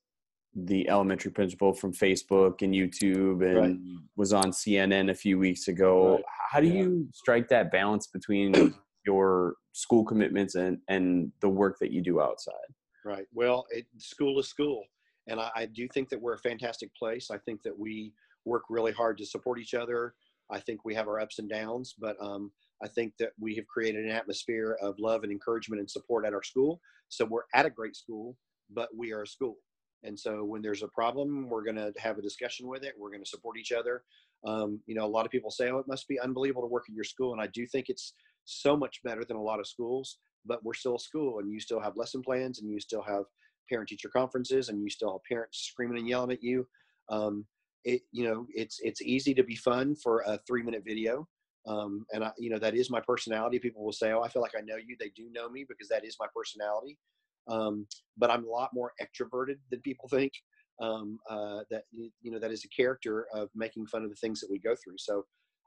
the 0.59 0.89
elementary 0.89 1.31
principal 1.31 1.75
from 1.75 1.93
Facebook 1.93 2.63
and 2.63 2.73
YouTube 2.73 3.45
and 3.47 3.57
Right. 3.59 3.77
was 4.17 4.33
on 4.33 4.53
CNN 4.53 5.11
a 5.11 5.15
few 5.15 5.39
weeks 5.39 5.69
ago. 5.69 6.15
Right. 6.17 6.25
How 6.51 6.61
do 6.61 6.67
Yeah. 6.67 6.75
you 6.83 7.09
strike 7.13 7.47
that 7.49 7.71
balance 7.71 8.07
between 8.07 8.53
your 9.07 9.55
school 9.73 10.05
commitments 10.05 10.55
and 10.55 10.79
and 10.89 11.33
the 11.41 11.49
work 11.49 11.79
that 11.81 11.93
you 11.93 12.03
do 12.03 12.21
outside? 12.21 12.55
Right. 13.05 13.27
Well, 13.33 13.67
it, 13.71 13.87
school 13.99 14.39
is 14.41 14.49
school. 14.49 14.83
And 15.29 15.41
I, 15.41 15.51
I 15.55 15.67
do 15.67 15.89
think 15.93 16.09
that 16.11 16.21
we're 16.21 16.35
a 16.35 16.39
fantastic 16.39 16.95
place. 16.95 17.31
I 17.31 17.39
think 17.39 17.63
that 17.63 17.77
we 17.77 18.13
work 18.45 18.65
really 18.69 18.93
hard 18.93 19.19
to 19.19 19.27
support 19.27 19.59
each 19.59 19.75
other. 19.75 20.15
I 20.51 20.61
think 20.61 20.85
we 20.85 20.95
have 20.95 21.09
our 21.09 21.21
ups 21.21 21.39
and 21.39 21.49
downs, 21.49 21.95
but 21.99 22.17
um, 22.21 22.53
I 22.83 22.89
think 22.89 23.15
that 23.19 23.31
we 23.41 23.55
have 23.57 23.67
created 23.67 24.05
an 24.05 24.13
atmosphere 24.13 24.79
of 24.81 24.95
love 24.99 25.25
and 25.25 25.33
encouragement 25.33 25.81
and 25.81 25.91
support 25.91 26.25
at 26.25 26.35
our 26.35 26.43
school. 26.43 26.81
So 27.09 27.25
we're 27.25 27.43
at 27.55 27.67
a 27.67 27.71
great 27.71 27.97
school, 27.97 28.37
but 28.71 28.89
we 28.97 29.13
are 29.13 29.23
a 29.23 29.27
school. 29.27 29.57
And 30.05 30.19
so 30.19 30.45
when 30.45 30.63
there's 30.63 30.83
a 30.83 30.89
problem, 30.89 31.49
we're 31.49 31.65
going 31.65 31.77
to 31.77 31.93
have 31.99 32.19
a 32.19 32.23
discussion 32.23 32.69
with 32.69 32.85
it. 32.85 32.95
We're 32.99 33.11
going 33.11 33.25
to 33.25 33.29
support 33.29 33.59
each 33.59 33.73
other. 33.73 34.05
Um, 34.47 34.81
you 34.87 34.95
know, 34.95 35.05
a 35.05 35.09
lot 35.09 35.27
of 35.27 35.33
people 35.33 35.51
say, 35.51 35.71
oh, 35.71 35.79
it 35.79 35.89
must 35.89 36.07
be 36.07 36.21
unbelievable 36.21 36.63
to 36.63 36.69
work 36.69 36.85
at 36.89 36.95
your 36.95 37.05
school. 37.05 37.33
And 37.33 37.43
I 37.43 37.49
do 37.49 37.67
think 37.67 37.87
it's 37.89 38.15
so 38.47 38.77
much 38.77 39.03
better 39.05 39.25
than 39.25 39.37
a 39.37 39.43
lot 39.43 39.61
of 39.61 39.67
schools, 39.67 40.19
but 40.45 40.65
we're 40.65 40.75
still 40.75 40.97
a 40.97 41.01
school 41.01 41.39
and 41.39 41.53
you 41.53 41.61
still 41.61 41.81
have 41.81 41.97
lesson 41.97 42.23
plans 42.23 42.61
and 42.61 42.71
you 42.71 42.81
still 42.81 43.03
have 43.03 43.25
parent 43.69 43.89
teacher 43.89 44.09
conferences 44.09 44.69
and 44.69 44.83
you 44.83 44.89
still 44.89 45.13
have 45.13 45.25
parents 45.29 45.59
screaming 45.59 45.99
and 45.99 46.09
yelling 46.09 46.33
at 46.33 46.43
you. 46.43 46.67
Um, 47.11 47.47
it 47.85 48.03
you 48.11 48.25
know 48.25 48.47
it's 48.53 48.81
it's 48.83 49.01
easy 49.01 49.33
to 49.35 49.45
be 49.45 49.55
fun 49.55 49.95
for 49.95 50.23
a 50.27 50.39
three 50.47 50.63
minute 50.63 50.83
video 50.85 51.29
um, 51.67 52.05
and 52.13 52.25
I, 52.25 52.33
you 52.39 52.51
know 52.51 52.59
that 52.59 52.75
is 52.75 52.91
my 52.91 53.01
personality. 53.01 53.59
People 53.59 53.85
will 53.85 53.93
say 53.93 54.13
oh 54.13 54.23
i 54.23 54.29
feel 54.29 54.43
like 54.43 54.57
i 54.57 54.61
know 54.61 54.77
you. 54.77 54.97
They 54.99 55.13
do 55.17 55.29
know 55.33 55.49
me 55.49 55.65
because 55.69 55.89
that 55.89 56.05
is 56.05 56.17
my 56.21 56.27
personality. 56.35 56.99
Um, 57.49 57.87
but 58.17 58.31
i'm 58.31 58.45
a 58.45 58.49
lot 58.49 58.71
more 58.75 58.93
extroverted 59.01 59.59
than 59.71 59.81
people 59.81 60.09
think 60.13 60.33
um, 60.83 61.19
uh, 61.31 61.61
that 61.71 61.85
you 61.93 62.31
know 62.31 62.39
that 62.39 62.51
is 62.51 62.65
a 62.65 62.69
character 62.69 63.27
of 63.33 63.49
making 63.55 63.87
fun 63.87 64.05
of 64.05 64.11
the 64.11 64.17
things 64.17 64.41
that 64.41 64.51
we 64.51 64.59
go 64.59 64.75
through. 64.75 64.99
So 64.99 65.25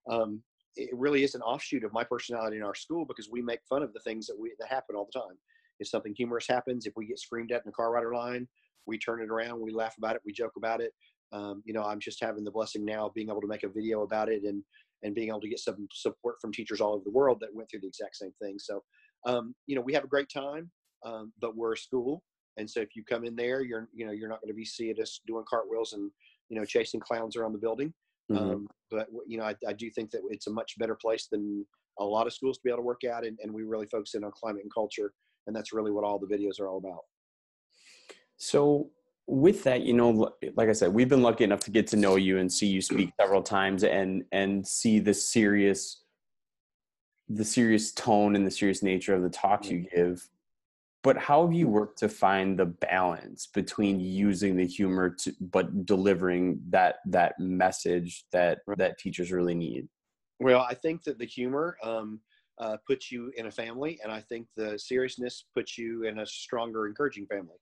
um, 0.10 0.42
it 0.80 0.90
really 0.94 1.24
is 1.24 1.36
an 1.36 1.42
offshoot 1.42 1.84
of 1.84 1.94
my 1.94 2.04
personality 2.04 2.58
in 2.58 2.64
our 2.64 2.76
school 2.76 3.06
because 3.06 3.30
we 3.30 3.42
make 3.42 3.60
fun 3.68 3.84
of 3.84 3.94
the 3.94 4.00
things 4.00 4.28
that 4.28 4.40
we 4.40 4.54
that 4.60 4.70
happen 4.70 4.96
all 4.96 5.08
the 5.12 5.20
time. 5.20 5.38
If 5.80 5.88
something 5.88 6.14
humorous 6.16 6.48
happens 6.48 6.86
if 6.86 6.94
we 6.96 7.08
get 7.08 7.20
screamed 7.20 7.52
at 7.52 7.64
in 7.66 7.70
the 7.70 7.72
car 7.72 7.92
rider 7.92 8.14
line 8.14 8.48
we 8.86 8.98
turn 8.98 9.22
it 9.22 9.30
around 9.30 9.60
we 9.62 9.72
laugh 9.72 9.96
about 9.98 10.16
it 10.16 10.22
we 10.26 10.34
joke 10.34 10.54
about 10.58 10.82
it. 10.82 10.94
Um, 11.32 11.62
you 11.64 11.74
know 11.74 11.84
i'm 11.84 12.00
just 12.00 12.24
having 12.24 12.44
the 12.44 12.52
blessing 12.52 12.84
now 12.84 13.06
of 13.06 13.14
being 13.14 13.30
able 13.30 13.42
to 13.42 13.48
make 13.48 13.64
a 13.64 13.70
video 13.70 14.02
about 14.02 14.30
it 14.30 14.44
and 14.44 14.64
and 15.04 15.14
being 15.14 15.30
able 15.30 15.42
to 15.42 15.48
get 15.48 15.60
some 15.60 15.88
support 15.94 16.36
from 16.42 16.52
teachers 16.52 16.82
all 16.82 16.94
over 16.94 17.04
the 17.04 17.12
world 17.12 17.38
that 17.40 17.54
went 17.54 17.70
through 17.70 17.82
the 17.82 17.88
exact 17.88 18.16
same 18.16 18.34
thing. 18.42 18.58
So 18.58 18.84
um, 19.26 19.54
you 19.68 19.76
know 19.76 19.82
we 19.82 19.94
have 19.94 20.04
a 20.04 20.08
great 20.08 20.30
time 20.30 20.72
um, 21.06 21.32
but 21.40 21.56
we're 21.56 21.74
a 21.74 21.78
school. 21.78 22.24
And 22.58 22.70
so 22.70 22.82
if 22.82 22.90
you 22.96 23.04
come 23.04 23.24
in 23.26 23.36
there 23.36 23.62
you're 23.62 23.88
you 23.94 24.06
know 24.06 24.12
you're 24.12 24.30
not 24.30 24.42
going 24.42 24.54
to 24.54 24.62
be 24.64 24.66
seeing 24.66 25.00
us 25.02 25.22
doing 25.28 25.46
cartwheels 25.48 25.94
and 25.94 26.10
you 26.50 26.58
know 26.58 26.66
chasing 26.66 27.00
clowns 27.00 27.36
around 27.36 27.54
the 27.54 27.60
building 27.60 27.94
mm-hmm. 28.32 28.52
um, 28.52 28.68
but 28.92 29.08
you 29.28 29.38
know 29.38 29.44
I, 29.44 29.56
I, 29.68 29.74
do 29.74 29.90
think 29.90 30.12
that 30.12 30.22
it's 30.30 30.48
a 30.48 30.52
much 30.52 30.78
better 30.78 30.96
place 30.96 31.28
than 31.32 31.66
a 32.00 32.04
lot 32.04 32.28
of 32.28 32.34
schools 32.34 32.58
to 32.58 32.62
be 32.64 32.70
able 32.70 32.80
to 32.80 32.84
work 32.84 33.04
at 33.04 33.26
and, 33.26 33.38
and 33.42 33.54
we 33.54 33.64
really 33.64 33.88
focus 33.88 34.14
in 34.14 34.24
on 34.24 34.32
climate 34.32 34.64
and 34.64 34.74
culture 34.74 35.14
and 35.48 35.56
that's 35.56 35.74
really 35.74 35.92
what 35.92 36.04
all 36.04 36.20
the 36.20 36.28
videos 36.28 36.60
are 36.60 36.68
all 36.68 36.78
about 36.78 37.02
so 38.38 38.90
with 39.30 39.64
that, 39.64 39.84
you 39.84 39.94
know, 39.94 40.34
like 40.56 40.70
I 40.70 40.74
said, 40.74 40.92
we've 40.92 41.08
been 41.08 41.22
lucky 41.22 41.44
enough 41.44 41.60
to 41.62 41.72
get 41.72 41.88
to 41.88 41.98
know 41.98 42.16
you 42.16 42.40
and 42.40 42.52
see 42.52 42.66
you 42.66 42.82
speak 42.82 43.12
several 43.20 43.44
times 43.44 43.84
and 43.84 44.24
and 44.32 44.68
see 44.68 45.00
the 45.00 45.14
serious 45.14 46.04
the 47.30 47.46
serious 47.46 47.92
tone 47.92 48.36
and 48.36 48.46
the 48.46 48.52
serious 48.52 48.82
nature 48.82 49.14
of 49.14 49.22
the 49.22 49.30
talks 49.30 49.70
you 49.70 49.86
give. 49.94 50.28
But 51.02 51.18
how 51.18 51.46
have 51.46 51.54
you 51.54 51.68
worked 51.68 52.00
to 52.00 52.10
find 52.10 52.60
the 52.60 52.66
balance 52.66 53.48
between 53.48 54.02
using 54.02 54.58
the 54.58 54.68
humor 54.68 55.10
to 55.22 55.34
but 55.40 55.86
delivering 55.86 56.60
that 56.70 56.98
that 57.06 57.40
message 57.40 58.26
that 58.32 58.60
that 58.78 58.98
teachers 58.98 59.32
really 59.32 59.56
need? 59.56 59.88
Well, 60.40 60.62
I 60.62 60.74
think 60.74 61.04
that 61.04 61.18
the 61.18 61.26
humor 61.26 61.78
um, 61.84 62.20
uh, 62.58 62.78
puts 62.86 63.12
you 63.12 63.32
in 63.38 63.46
a 63.48 63.52
family, 63.52 64.00
and 64.04 64.12
I 64.12 64.22
think 64.22 64.48
the 64.56 64.78
seriousness 64.78 65.46
puts 65.54 65.78
you 65.78 66.04
in 66.04 66.20
a 66.20 66.26
stronger, 66.26 66.88
encouraging 66.88 67.28
family. 67.28 67.58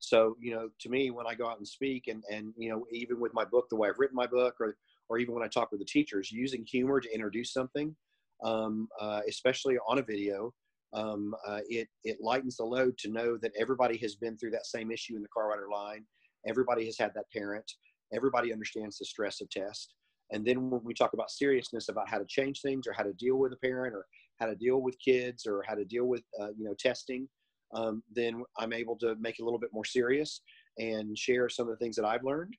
So, 0.00 0.36
you 0.40 0.54
know, 0.54 0.70
to 0.80 0.88
me, 0.88 1.10
when 1.10 1.26
I 1.26 1.34
go 1.34 1.46
out 1.46 1.58
and 1.58 1.68
speak 1.68 2.08
and, 2.08 2.24
and, 2.32 2.54
you 2.56 2.70
know, 2.70 2.86
even 2.90 3.20
with 3.20 3.34
my 3.34 3.44
book, 3.44 3.68
the 3.68 3.76
way 3.76 3.88
I've 3.88 3.98
written 3.98 4.16
my 4.16 4.26
book, 4.26 4.56
or, 4.58 4.76
or 5.08 5.18
even 5.18 5.34
when 5.34 5.42
I 5.42 5.48
talk 5.48 5.70
with 5.70 5.80
the 5.80 5.86
teachers, 5.86 6.32
using 6.32 6.64
humor 6.64 7.00
to 7.00 7.14
introduce 7.14 7.52
something, 7.52 7.94
um, 8.42 8.88
uh, 8.98 9.20
especially 9.28 9.76
on 9.86 9.98
a 9.98 10.02
video, 10.02 10.54
um, 10.92 11.34
uh, 11.46 11.60
it, 11.68 11.88
it 12.04 12.18
lightens 12.20 12.56
the 12.56 12.64
load 12.64 12.98
to 12.98 13.10
know 13.10 13.36
that 13.42 13.52
everybody 13.58 13.96
has 13.98 14.16
been 14.16 14.36
through 14.36 14.50
that 14.50 14.66
same 14.66 14.90
issue 14.90 15.16
in 15.16 15.22
the 15.22 15.28
car 15.28 15.48
rider 15.48 15.68
line. 15.72 16.04
Everybody 16.46 16.86
has 16.86 16.98
had 16.98 17.12
that 17.14 17.30
parent. 17.32 17.70
Everybody 18.12 18.52
understands 18.52 18.98
the 18.98 19.04
stress 19.04 19.40
of 19.40 19.50
test. 19.50 19.94
And 20.32 20.44
then 20.44 20.70
when 20.70 20.82
we 20.84 20.94
talk 20.94 21.12
about 21.12 21.30
seriousness 21.30 21.88
about 21.88 22.08
how 22.08 22.18
to 22.18 22.24
change 22.26 22.60
things 22.60 22.86
or 22.86 22.92
how 22.92 23.02
to 23.02 23.12
deal 23.12 23.36
with 23.36 23.52
a 23.52 23.56
parent 23.56 23.94
or 23.94 24.06
how 24.38 24.46
to 24.46 24.54
deal 24.54 24.80
with 24.80 24.96
kids 25.04 25.46
or 25.46 25.64
how 25.66 25.74
to 25.74 25.84
deal 25.84 26.06
with, 26.06 26.22
uh, 26.40 26.48
you 26.56 26.64
know, 26.64 26.74
testing, 26.78 27.28
um, 27.74 28.02
then 28.14 28.42
I'm 28.58 28.72
able 28.72 28.96
to 28.98 29.16
make 29.16 29.38
it 29.38 29.42
a 29.42 29.44
little 29.44 29.58
bit 29.58 29.70
more 29.72 29.84
serious 29.84 30.40
and 30.78 31.16
share 31.16 31.48
some 31.48 31.68
of 31.68 31.72
the 31.72 31.84
things 31.84 31.96
that 31.96 32.04
I've 32.04 32.24
learned. 32.24 32.54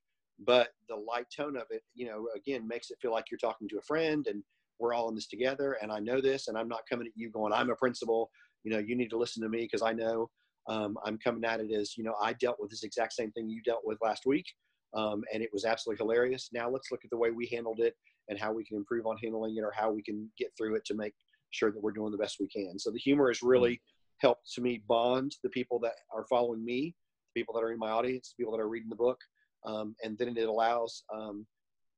But 0.46 0.70
the 0.90 0.96
light 0.96 1.28
tone 1.36 1.56
of 1.56 1.66
it, 1.70 1.84
you 1.96 2.08
know, 2.08 2.28
again, 2.36 2.68
makes 2.68 2.92
it 2.92 2.98
feel 3.02 3.12
like 3.12 3.26
you're 3.30 3.38
talking 3.38 3.68
to 3.70 3.78
a 3.78 3.84
friend 3.84 4.26
and 4.28 4.44
we're 4.82 4.94
all 4.94 5.10
in 5.10 5.16
this 5.16 5.28
together. 5.28 5.78
And 5.82 5.92
I 5.92 6.00
know 6.00 6.20
this, 6.20 6.48
and 6.48 6.58
I'm 6.58 6.68
not 6.68 6.82
coming 6.90 7.08
at 7.08 7.14
you 7.16 7.30
going, 7.30 7.54
I'm 7.54 7.70
a 7.70 7.76
principal, 7.76 8.32
you 8.64 8.72
know, 8.72 8.80
you 8.80 8.96
need 8.96 9.10
to 9.12 9.18
listen 9.18 9.44
to 9.44 9.50
me 9.50 9.62
because 9.62 9.82
I 9.82 9.94
know 9.94 10.30
um, 10.68 10.98
I'm 11.06 11.18
coming 11.18 11.46
at 11.46 11.60
it 11.60 11.72
as, 11.72 11.98
you 11.98 12.04
know, 12.04 12.16
I 12.22 12.34
dealt 12.34 12.58
with 12.60 12.70
this 12.70 12.84
exact 12.84 13.14
same 13.14 13.32
thing 13.32 13.50
you 13.50 13.62
dealt 13.64 13.82
with 13.86 13.98
last 14.02 14.26
week. 14.26 14.46
Um, 14.94 15.24
and 15.34 15.42
it 15.42 15.50
was 15.54 15.64
absolutely 15.64 16.04
hilarious. 16.04 16.50
Now 16.52 16.70
let's 16.70 16.92
look 16.92 17.02
at 17.06 17.12
the 17.12 17.18
way 17.18 17.32
we 17.32 17.48
handled 17.48 17.80
it 17.80 17.96
and 18.28 18.40
how 18.40 18.52
we 18.52 18.66
can 18.66 18.78
improve 18.78 19.06
on 19.06 19.18
handling 19.24 19.56
it 19.58 19.62
or 19.62 19.72
how 19.76 19.92
we 19.92 20.04
can 20.04 20.30
get 20.38 20.50
through 20.58 20.76
it 20.76 20.86
to 20.86 20.96
make 20.96 21.14
sure 21.52 21.72
that 21.72 21.82
we're 21.82 21.92
doing 21.92 22.12
the 22.12 22.18
best 22.18 22.38
we 22.40 22.48
can. 22.48 22.78
So 22.78 22.92
the 22.92 23.00
humor 23.00 23.30
has 23.30 23.42
really 23.42 23.82
helped 24.20 24.52
to 24.54 24.62
me 24.62 24.84
bond 24.88 25.36
the 25.44 25.50
people 25.50 25.80
that 25.80 25.94
are 26.14 26.26
following 26.30 26.64
me, 26.64 26.96
the 27.34 27.40
people 27.40 27.54
that 27.54 27.64
are 27.64 27.72
in 27.72 27.80
my 27.80 27.90
audience, 27.90 28.34
the 28.38 28.44
people 28.44 28.56
that 28.56 28.62
are 28.62 28.70
reading 28.70 28.90
the 28.90 28.96
book, 28.96 29.20
um, 29.66 29.96
and 30.04 30.18
then 30.18 30.36
it 30.38 30.48
allows 30.48 31.04
um, 31.14 31.46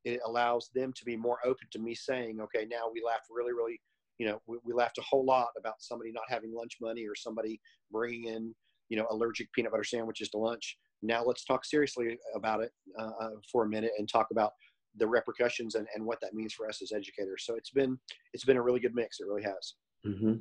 it 0.06 0.20
allows 0.26 0.70
them 0.74 0.94
to 0.94 1.06
be 1.06 1.16
more 1.16 1.38
open 1.46 1.68
to 1.72 1.80
me 1.80 1.96
saying, 1.96 2.40
okay, 2.42 2.66
now 2.70 2.90
we 2.92 3.02
laughed 3.06 3.28
really, 3.30 3.54
really, 3.54 3.80
you 4.18 4.28
know, 4.28 4.42
we, 4.48 4.58
we 4.64 4.74
laughed 4.74 4.98
a 4.98 5.04
whole 5.04 5.26
lot 5.26 5.50
about 5.58 5.76
somebody 5.80 6.12
not 6.12 6.24
having 6.28 6.54
lunch 6.54 6.78
money 6.82 7.06
or 7.06 7.16
somebody 7.16 7.60
bringing 7.92 8.26
in, 8.26 8.54
you 8.90 8.98
know, 8.98 9.08
allergic 9.12 9.52
peanut 9.54 9.72
butter 9.72 9.84
sandwiches 9.84 10.30
to 10.30 10.38
lunch. 10.38 10.78
Now 11.02 11.24
let's 11.24 11.46
talk 11.46 11.66
seriously 11.66 12.18
about 12.36 12.62
it 12.62 12.72
uh, 12.98 13.12
uh 13.20 13.30
for 13.52 13.66
a 13.66 13.70
minute 13.70 13.92
and 13.98 14.08
talk 14.08 14.28
about 14.32 14.54
the 14.98 15.08
repercussions 15.08 15.76
and, 15.76 15.88
and 15.96 16.06
what 16.06 16.20
that 16.22 16.34
means 16.34 16.54
for 16.54 16.68
us 16.68 16.82
as 16.82 16.92
educators. 16.92 17.46
So 17.46 17.56
it's 17.56 17.72
been 17.72 17.98
it's 18.34 18.46
been 18.46 18.58
a 18.58 18.62
really 18.62 18.80
good 18.80 18.96
mix. 18.96 19.20
It 19.20 19.28
really 19.28 19.44
has. 19.44 19.74
Mm-hmm. 20.06 20.34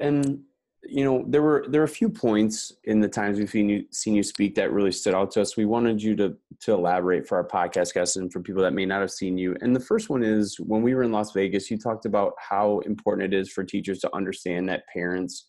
And 0.00 0.42
you 0.90 1.04
know 1.04 1.22
there 1.28 1.42
were 1.42 1.66
there 1.68 1.82
were 1.82 1.86
a 1.86 1.88
few 1.88 2.08
points 2.08 2.72
in 2.84 3.00
the 3.00 3.08
times 3.08 3.38
we've 3.38 3.50
seen 3.50 3.68
you 3.68 3.84
seen 3.90 4.14
you 4.14 4.22
speak 4.22 4.54
that 4.54 4.72
really 4.72 4.90
stood 4.90 5.14
out 5.14 5.30
to 5.32 5.42
us. 5.42 5.56
We 5.56 5.66
wanted 5.66 6.02
you 6.02 6.16
to 6.16 6.36
to 6.60 6.72
elaborate 6.72 7.28
for 7.28 7.36
our 7.36 7.46
podcast 7.46 7.92
guests 7.92 8.16
and 8.16 8.32
for 8.32 8.40
people 8.40 8.62
that 8.62 8.72
may 8.72 8.86
not 8.86 9.00
have 9.02 9.10
seen 9.10 9.36
you. 9.36 9.54
And 9.60 9.76
the 9.76 9.80
first 9.80 10.08
one 10.08 10.22
is 10.22 10.58
when 10.58 10.82
we 10.82 10.94
were 10.94 11.02
in 11.02 11.12
las 11.12 11.32
vegas 11.32 11.70
you 11.70 11.78
talked 11.78 12.06
about 12.06 12.32
how 12.38 12.78
important 12.80 13.32
it 13.32 13.38
is 13.38 13.50
for 13.50 13.64
teachers 13.64 13.98
to 14.00 14.16
understand 14.16 14.68
that 14.68 14.84
parents 14.92 15.48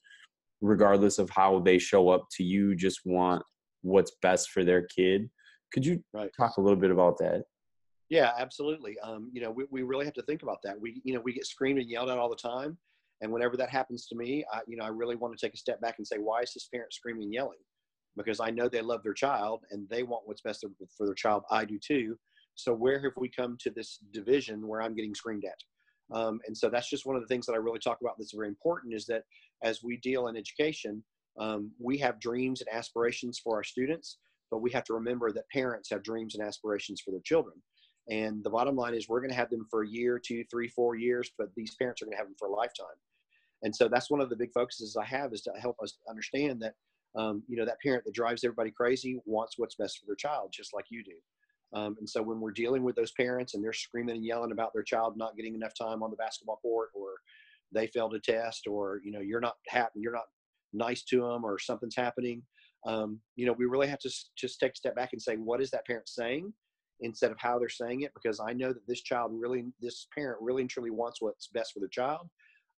regardless 0.62 1.20
of 1.20 1.30
how 1.30 1.60
they 1.60 1.80
show 1.80 2.10
up 2.10 2.26
to 2.32 2.44
you 2.44 2.76
just 2.76 3.00
want 3.06 3.42
what's 3.82 4.12
best 4.22 4.50
for 4.50 4.66
their 4.66 4.82
kid. 4.88 5.30
Could 5.72 5.86
you 5.86 6.04
right. 6.14 6.30
talk 6.38 6.58
a 6.58 6.62
little 6.62 6.80
bit 6.80 6.92
about 6.92 7.18
that? 7.20 7.44
Yeah 8.10 8.34
absolutely. 8.38 9.00
Um, 9.00 9.30
you 9.32 9.42
know 9.42 9.52
we, 9.52 9.66
we 9.72 9.84
really 9.84 10.04
have 10.04 10.16
to 10.16 10.24
think 10.24 10.44
about 10.44 10.58
that. 10.66 10.80
We 10.80 11.02
you 11.06 11.14
know 11.14 11.22
we 11.22 11.32
get 11.32 11.46
screamed 11.46 11.80
and 11.80 11.90
yelled 11.90 12.10
at 12.10 12.18
all 12.18 12.30
the 12.30 12.36
time 12.36 12.78
and 13.22 13.32
whenever 13.32 13.58
that 13.58 13.70
happens 13.70 14.08
to 14.08 14.16
me, 14.16 14.46
I, 14.52 14.62
you 14.68 14.78
know, 14.78 14.86
I 14.86 14.90
really 14.90 15.16
want 15.16 15.38
to 15.38 15.46
take 15.46 15.54
a 15.54 15.58
step 15.58 15.82
back 15.82 15.96
and 15.98 16.08
say, 16.08 16.18
why 16.18 16.42
is 16.42 16.54
this 16.54 16.70
parent 16.74 16.94
screaming 16.94 17.24
and 17.24 17.34
yelling? 17.34 17.60
Because 18.16 18.40
I 18.40 18.50
know 18.50 18.70
they 18.70 18.82
love 18.82 19.04
their 19.04 19.14
child 19.14 19.66
and 19.72 19.88
they 19.90 20.04
want 20.04 20.24
what's 20.26 20.42
best 20.42 20.66
for 20.98 21.06
their 21.06 21.16
child. 21.16 21.44
I 21.52 21.66
do 21.66 21.78
too. 21.80 22.18
So 22.56 22.74
where 22.74 23.02
have 23.02 23.14
we 23.18 23.30
come 23.30 23.58
to 23.62 23.70
this 23.70 24.00
division 24.12 24.68
where 24.68 24.82
I'm 24.82 24.96
getting 24.96 25.16
screamed 25.16 25.46
at? 25.46 26.16
Um, 26.16 26.40
and 26.48 26.58
so 26.58 26.70
that's 26.70 26.90
just 26.90 27.06
one 27.06 27.16
of 27.16 27.22
the 27.22 27.28
things 27.28 27.46
that 27.46 27.54
I 27.54 27.58
really 27.58 27.80
talk 27.80 28.00
about 28.02 28.16
that's 28.18 28.34
very 28.34 28.48
important 28.48 28.94
is 28.94 29.06
that 29.06 29.24
as 29.64 29.84
we 29.84 29.98
deal 29.98 30.28
in 30.28 30.36
education, 30.36 31.04
um, 31.40 31.72
we 31.80 31.98
have 32.00 32.20
dreams 32.20 32.62
and 32.62 32.70
aspirations 32.74 33.40
for 33.40 33.56
our 33.56 33.64
students, 33.64 34.18
but 34.50 34.62
we 34.62 34.72
have 34.72 34.84
to 34.86 34.94
remember 34.94 35.32
that 35.32 35.48
parents 35.50 35.90
have 35.92 36.04
dreams 36.04 36.36
and 36.36 36.46
aspirations 36.46 37.02
for 37.02 37.12
their 37.12 37.22
children. 37.24 37.56
And 38.10 38.44
the 38.44 38.50
bottom 38.50 38.76
line 38.76 38.96
is 38.96 39.08
we're 39.08 39.22
going 39.22 39.30
to 39.30 39.36
have 39.36 39.52
them 39.52 39.68
for 39.70 39.84
a 39.84 39.88
year, 39.88 40.20
two, 40.20 40.44
three, 40.50 40.68
four 40.68 40.96
years, 40.96 41.32
but 41.38 41.50
these 41.56 41.76
parents 41.76 42.02
are 42.02 42.06
going 42.06 42.14
to 42.14 42.18
have 42.18 42.28
them 42.28 42.36
for 42.40 42.48
a 42.48 42.52
lifetime. 42.52 42.88
And 43.64 43.76
so 43.76 43.88
that's 43.88 44.10
one 44.10 44.22
of 44.22 44.30
the 44.30 44.36
big 44.36 44.52
focuses 44.54 44.96
I 44.96 45.06
have 45.06 45.34
is 45.34 45.42
to 45.42 45.52
help 45.60 45.76
us 45.82 45.98
understand 46.10 46.62
that, 46.62 46.74
um, 47.20 47.44
you 47.48 47.58
know, 47.58 47.66
that 47.66 47.82
parent 47.84 48.06
that 48.06 48.14
drives 48.14 48.44
everybody 48.44 48.72
crazy 48.72 49.20
wants 49.26 49.56
what's 49.58 49.76
best 49.76 50.00
for 50.00 50.06
their 50.06 50.16
child, 50.16 50.52
just 50.54 50.74
like 50.74 50.86
you 50.90 51.04
do. 51.04 51.78
Um, 51.78 51.96
and 52.00 52.10
so 52.10 52.22
when 52.22 52.40
we're 52.40 52.52
dealing 52.52 52.84
with 52.84 52.96
those 52.96 53.12
parents 53.12 53.54
and 53.54 53.64
they're 53.64 53.74
screaming 53.74 54.16
and 54.16 54.26
yelling 54.26 54.52
about 54.52 54.72
their 54.74 54.84
child 54.84 55.16
not 55.18 55.36
getting 55.36 55.56
enough 55.56 55.74
time 55.80 56.02
on 56.02 56.10
the 56.10 56.18
basketball 56.18 56.58
court 56.58 56.90
or 56.96 57.10
they 57.72 57.88
failed 57.88 58.16
a 58.16 58.20
test 58.20 58.66
or, 58.66 59.02
you 59.04 59.12
know, 59.12 59.20
you're 59.20 59.40
not 59.40 59.56
happy, 59.68 60.00
you're 60.00 60.14
not 60.14 60.26
nice 60.74 61.04
to 61.04 61.22
them 61.22 61.44
or 61.44 61.60
something's 61.60 61.96
happening, 61.96 62.42
um, 62.88 63.20
you 63.36 63.46
know, 63.46 63.54
we 63.54 63.66
really 63.66 63.88
have 63.88 64.00
to 64.00 64.10
just 64.38 64.60
take 64.60 64.72
a 64.72 64.76
step 64.76 64.96
back 64.96 65.10
and 65.12 65.22
say, 65.22 65.36
what 65.36 65.62
is 65.62 65.70
that 65.72 65.86
parent 65.86 66.08
saying? 66.08 66.54
instead 67.02 67.32
of 67.32 67.38
how 67.40 67.58
they're 67.58 67.70
saying 67.70 68.02
it 68.02 68.12
because 68.14 68.40
I 68.40 68.54
know 68.54 68.74
that 68.74 68.88
this 68.88 69.02
child 69.02 69.32
really, 69.34 69.66
this 69.82 70.08
parent 70.14 70.40
really 70.42 70.62
and 70.62 70.70
truly 70.70 70.92
wants 70.92 71.22
what's 71.22 71.48
best 71.48 71.74
for 71.74 71.80
the 71.80 71.88
child. 71.88 72.30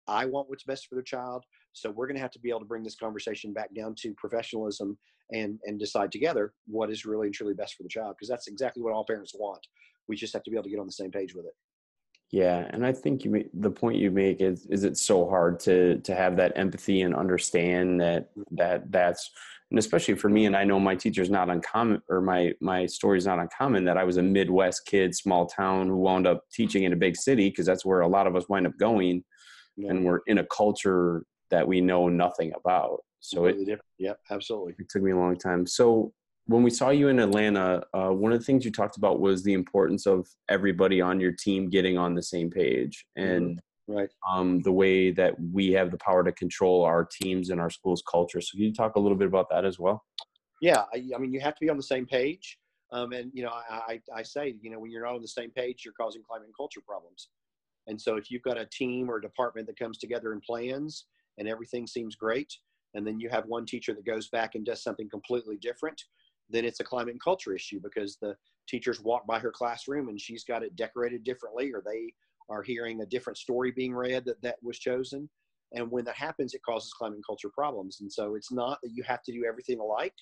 I 0.10 0.26
want 0.26 0.50
what's 0.50 0.64
best 0.64 0.88
for 0.88 0.96
the 0.96 1.04
child. 1.04 1.46
So 1.74 1.92
we're 1.92 2.08
going 2.08 2.16
to 2.16 2.22
have 2.22 2.32
to 2.32 2.40
be 2.40 2.50
able 2.50 2.60
to 2.60 2.66
bring 2.66 2.84
this 2.84 2.96
conversation 2.96 3.54
back 3.54 3.74
down 3.76 3.96
to 4.02 4.14
professionalism 4.18 4.98
and 5.32 5.60
and 5.66 5.80
decide 5.80 6.12
together 6.12 6.54
what 6.66 6.90
is 6.90 7.06
really 7.06 7.28
and 7.28 7.34
truly 7.34 7.54
best 7.54 7.76
for 7.76 7.84
the 7.84 7.90
child 7.90 8.16
because 8.18 8.30
that's 8.30 8.48
exactly 8.48 8.82
what 8.82 8.94
all 8.94 9.06
parents 9.06 9.34
want. 9.38 9.66
We 10.08 10.16
just 10.16 10.34
have 10.34 10.44
to 10.44 10.52
be 10.52 10.58
able 10.58 10.64
to 10.64 10.70
get 10.72 10.80
on 10.80 10.88
the 10.88 10.92
same 10.92 11.12
page 11.12 11.36
with 11.36 11.46
it. 11.46 11.54
Yeah, 12.32 12.68
and 12.70 12.86
I 12.86 12.92
think 12.92 13.26
you 13.26 13.32
make, 13.32 13.50
the 13.54 13.72
point 13.72 13.98
you 13.98 14.12
make 14.12 14.42
is 14.42 14.66
is 14.68 14.84
it's 14.84 15.02
so 15.02 15.28
hard 15.28 15.60
to 15.62 16.00
to 16.00 16.16
have 16.16 16.36
that 16.38 16.54
empathy 16.56 17.02
and 17.02 17.16
understand 17.16 18.02
that 18.02 18.36
mm-hmm. 18.36 18.56
that 18.56 18.92
that's 18.92 19.32
and 19.72 19.80
especially 19.80 20.16
for 20.16 20.30
me 20.30 20.46
and 20.46 20.56
i 20.56 20.64
know 20.64 20.80
my 20.80 20.96
teacher's 20.96 21.30
not 21.30 21.50
uncommon 21.50 22.02
or 22.10 22.22
my 22.22 22.52
my 22.60 22.86
story's 22.86 23.26
not 23.26 23.40
uncommon 23.40 23.86
that 23.86 23.98
i 23.98 24.04
was 24.04 24.18
a 24.18 24.24
midwest 24.24 24.86
kid 24.86 25.16
small 25.16 25.46
town 25.46 25.88
who 25.88 25.98
wound 25.98 26.26
up 26.26 26.44
teaching 26.52 26.84
in 26.84 26.94
a 26.94 26.96
big 26.96 27.16
city 27.16 27.50
because 27.50 27.66
that's 27.66 27.86
where 27.86 28.02
a 28.02 28.08
lot 28.08 28.28
of 28.28 28.36
us 28.36 28.50
wind 28.50 28.66
up 28.66 28.74
going 28.80 29.24
and 29.88 30.06
we're 30.06 30.20
in 30.28 30.40
a 30.40 30.46
culture 30.46 31.24
that 31.50 31.68
we 31.68 31.82
know 31.82 32.08
nothing 32.10 32.52
about 32.56 33.00
so 33.20 33.44
really 33.44 33.64
it, 33.64 33.80
yeah 33.98 34.14
absolutely 34.32 34.74
it 34.80 34.90
took 34.90 35.02
me 35.02 35.12
a 35.12 35.18
long 35.18 35.38
time 35.38 35.66
so 35.66 36.14
when 36.46 36.64
we 36.64 36.72
saw 36.72 36.90
you 36.90 37.10
in 37.10 37.20
Atlanta, 37.20 37.84
uh, 37.94 38.10
one 38.10 38.34
of 38.34 38.40
the 38.40 38.44
things 38.44 38.66
you 38.66 38.72
talked 38.72 38.98
about 38.98 39.20
was 39.20 39.44
the 39.44 39.54
importance 39.54 40.08
of 40.08 40.28
everybody 40.50 41.00
on 41.00 41.20
your 41.20 41.32
team 41.32 41.70
getting 41.70 41.96
on 41.96 42.16
the 42.16 42.24
same 42.24 42.50
page 42.50 43.06
and 43.16 43.62
Right. 43.90 44.10
um, 44.28 44.62
the 44.62 44.72
way 44.72 45.10
that 45.10 45.34
we 45.52 45.72
have 45.72 45.90
the 45.90 45.98
power 45.98 46.24
to 46.24 46.32
control 46.32 46.86
our 46.86 47.04
teams 47.04 47.50
and 47.50 47.60
our 47.60 47.72
school's 47.72 48.04
culture. 48.10 48.40
So, 48.40 48.52
can 48.52 48.62
you 48.62 48.74
talk 48.74 48.96
a 48.96 49.00
little 49.00 49.18
bit 49.18 49.28
about 49.28 49.50
that 49.50 49.66
as 49.66 49.80
well? 49.80 50.06
Yeah, 50.62 50.84
I, 50.94 51.10
I 51.16 51.18
mean, 51.18 51.34
you 51.34 51.40
have 51.40 51.56
to 51.56 51.60
be 51.60 51.70
on 51.70 51.78
the 51.78 51.84
same 51.84 52.06
page. 52.06 52.60
Um, 52.92 53.14
and 53.14 53.32
you 53.34 53.44
know, 53.44 53.50
I, 53.50 53.94
I, 53.94 54.02
I 54.18 54.24
say, 54.24 54.56
you 54.62 54.70
know, 54.70 54.80
when 54.80 54.92
you're 54.92 55.06
not 55.06 55.16
on 55.16 55.22
the 55.22 55.28
same 55.28 55.50
page, 55.50 55.82
you're 55.86 55.94
causing 55.96 56.22
climate 56.22 56.46
and 56.46 56.56
culture 56.56 56.82
problems. 56.86 57.30
And 57.90 58.00
so, 58.00 58.16
if 58.16 58.32
you've 58.32 58.44
got 58.44 58.58
a 58.58 58.66
team 58.66 59.10
or 59.10 59.20
department 59.20 59.68
that 59.68 59.78
comes 59.78 59.98
together 59.98 60.32
and 60.32 60.42
plans, 60.42 61.06
and 61.38 61.48
everything 61.48 61.88
seems 61.88 62.16
great, 62.16 62.54
and 62.94 63.06
then 63.06 63.20
you 63.20 63.30
have 63.30 63.46
one 63.46 63.66
teacher 63.66 63.94
that 63.94 64.06
goes 64.06 64.30
back 64.30 64.56
and 64.56 64.66
does 64.66 64.82
something 64.82 65.10
completely 65.10 65.58
different, 65.58 66.02
then 66.50 66.66
it's 66.66 66.80
a 66.80 66.84
climate 66.84 67.14
and 67.14 67.24
culture 67.24 67.54
issue 67.54 67.80
because 67.84 68.18
the 68.22 68.36
teachers 68.68 69.02
walk 69.02 69.28
by 69.28 69.40
her 69.40 69.52
classroom 69.52 70.10
and 70.10 70.20
she's 70.22 70.44
got 70.44 70.64
it 70.64 70.76
decorated 70.76 71.24
differently, 71.24 71.72
or 71.74 71.84
they 71.86 72.14
are 72.50 72.64
hearing 72.64 73.02
a 73.02 73.06
different 73.06 73.38
story 73.38 73.72
being 73.72 73.94
read 73.94 74.26
that 74.26 74.42
that 74.42 74.56
was 74.64 74.80
chosen. 74.80 75.30
And 75.74 75.92
when 75.92 76.06
that 76.06 76.16
happens, 76.16 76.54
it 76.54 76.64
causes 76.64 76.94
climate 76.94 77.18
and 77.18 77.26
culture 77.26 77.52
problems. 77.54 77.98
And 78.02 78.12
so, 78.12 78.36
it's 78.36 78.52
not 78.52 78.80
that 78.84 78.92
you 78.94 79.04
have 79.04 79.24
to 79.24 79.34
do 79.34 79.46
everything 79.46 79.80
alike 79.80 80.16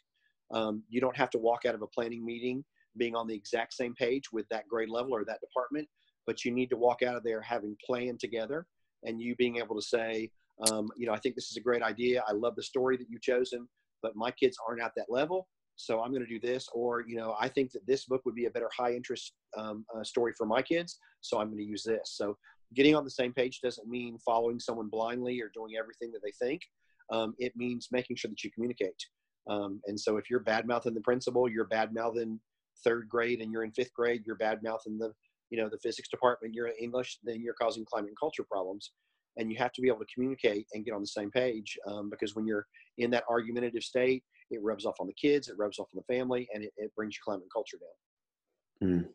um, 0.51 0.83
you 0.89 1.01
don't 1.01 1.17
have 1.17 1.29
to 1.31 1.37
walk 1.37 1.65
out 1.65 1.75
of 1.75 1.81
a 1.81 1.87
planning 1.87 2.25
meeting 2.25 2.63
being 2.97 3.15
on 3.15 3.27
the 3.27 3.35
exact 3.35 3.73
same 3.73 3.93
page 3.93 4.31
with 4.31 4.47
that 4.49 4.67
grade 4.67 4.89
level 4.89 5.13
or 5.13 5.23
that 5.25 5.41
department, 5.41 5.87
but 6.27 6.45
you 6.45 6.51
need 6.51 6.69
to 6.69 6.77
walk 6.77 7.01
out 7.01 7.15
of 7.15 7.23
there 7.23 7.41
having 7.41 7.75
planned 7.83 8.19
together 8.19 8.67
and 9.03 9.21
you 9.21 9.35
being 9.37 9.57
able 9.57 9.75
to 9.75 9.81
say, 9.81 10.29
um, 10.69 10.89
you 10.97 11.07
know, 11.07 11.13
I 11.13 11.19
think 11.19 11.35
this 11.35 11.49
is 11.49 11.57
a 11.57 11.61
great 11.61 11.81
idea. 11.81 12.23
I 12.27 12.33
love 12.33 12.55
the 12.55 12.63
story 12.63 12.97
that 12.97 13.07
you've 13.09 13.21
chosen, 13.21 13.67
but 14.03 14.15
my 14.15 14.31
kids 14.31 14.57
aren't 14.67 14.81
at 14.81 14.91
that 14.97 15.05
level. 15.09 15.47
So 15.77 16.01
I'm 16.01 16.11
going 16.11 16.25
to 16.25 16.27
do 16.27 16.39
this, 16.39 16.67
or 16.73 17.03
you 17.07 17.15
know, 17.15 17.35
I 17.39 17.47
think 17.47 17.71
that 17.71 17.85
this 17.85 18.05
book 18.05 18.21
would 18.25 18.33
be 18.33 18.45
a 18.45 18.49
better 18.49 18.69
high 18.75 18.93
interest 18.93 19.33
um, 19.55 19.85
uh, 19.95 20.03
story 20.03 20.33
for 20.35 20.47
my 20.47 20.61
kids, 20.61 20.97
so 21.21 21.39
I'm 21.39 21.47
going 21.47 21.59
to 21.59 21.63
use 21.63 21.83
this. 21.83 22.15
So 22.15 22.35
getting 22.73 22.95
on 22.95 23.03
the 23.03 23.11
same 23.11 23.31
page 23.31 23.61
doesn't 23.61 23.87
mean 23.87 24.17
following 24.25 24.59
someone 24.59 24.89
blindly 24.89 25.39
or 25.39 25.51
doing 25.53 25.73
everything 25.79 26.11
that 26.13 26.21
they 26.23 26.33
think. 26.43 26.61
Um, 27.11 27.35
it 27.37 27.53
means 27.55 27.89
making 27.91 28.15
sure 28.15 28.29
that 28.29 28.43
you 28.43 28.49
communicate. 28.51 28.99
Um, 29.47 29.79
and 29.85 29.99
so 29.99 30.17
if 30.17 30.31
you're 30.31 30.39
bad 30.39 30.67
mouthing 30.67 30.95
the 30.95 31.01
principal, 31.01 31.47
you're 31.47 31.65
bad 31.65 31.93
mouthing 31.93 32.39
third 32.83 33.07
grade 33.07 33.41
and 33.41 33.51
you're 33.51 33.63
in 33.63 33.71
fifth 33.71 33.93
grade, 33.93 34.23
you're 34.25 34.35
bad 34.35 34.61
mouthing 34.63 34.97
the, 34.97 35.13
you 35.49 35.57
know, 35.61 35.69
the 35.69 35.79
physics 35.79 36.09
department, 36.09 36.53
you're 36.53 36.67
in 36.67 36.75
English, 36.81 37.19
then 37.23 37.41
you're 37.41 37.53
causing 37.53 37.85
climate 37.85 38.09
and 38.09 38.17
culture 38.19 38.43
problems. 38.49 38.91
And 39.37 39.51
you 39.51 39.57
have 39.59 39.71
to 39.73 39.81
be 39.81 39.87
able 39.87 39.99
to 39.99 40.05
communicate 40.13 40.65
and 40.73 40.83
get 40.83 40.93
on 40.95 41.01
the 41.01 41.07
same 41.07 41.29
page 41.29 41.77
um, 41.87 42.09
because 42.09 42.35
when 42.35 42.47
you're 42.47 42.65
in 42.97 43.11
that 43.11 43.23
argumentative 43.29 43.83
state, 43.83 44.23
it 44.49 44.59
rubs 44.63 44.85
off 44.85 44.95
on 44.99 45.05
the 45.07 45.13
kids, 45.13 45.47
it 45.47 45.55
rubs 45.59 45.77
off 45.77 45.87
on 45.93 46.01
the 46.07 46.13
family, 46.13 46.47
and 46.53 46.63
it, 46.63 46.71
it 46.77 46.91
brings 46.95 47.15
your 47.15 47.21
climate 47.23 47.43
and 47.43 47.53
culture 47.53 47.77
down. 47.77 48.89
Mm. 48.89 49.05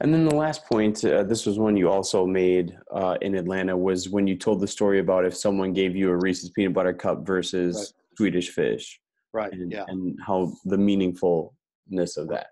And 0.00 0.14
then 0.14 0.24
the 0.26 0.34
last 0.34 0.64
point, 0.66 1.04
uh, 1.04 1.24
this 1.24 1.44
was 1.44 1.58
one 1.58 1.76
you 1.76 1.90
also 1.90 2.24
made 2.24 2.78
uh, 2.94 3.16
in 3.20 3.34
Atlanta, 3.34 3.76
was 3.76 4.08
when 4.08 4.26
you 4.26 4.36
told 4.36 4.60
the 4.60 4.66
story 4.66 5.00
about 5.00 5.24
if 5.24 5.36
someone 5.36 5.72
gave 5.72 5.96
you 5.96 6.10
a 6.10 6.16
Reese's 6.16 6.50
peanut 6.50 6.72
butter 6.72 6.94
cup 6.94 7.26
versus 7.26 7.76
Right. 7.76 8.16
Swedish 8.16 8.50
fish, 8.50 9.00
Right. 9.32 9.52
and, 9.52 9.70
yeah. 9.70 9.84
and 9.88 10.18
how 10.24 10.52
the 10.64 10.76
meaningfulness 10.76 12.16
of 12.16 12.28
that. 12.28 12.48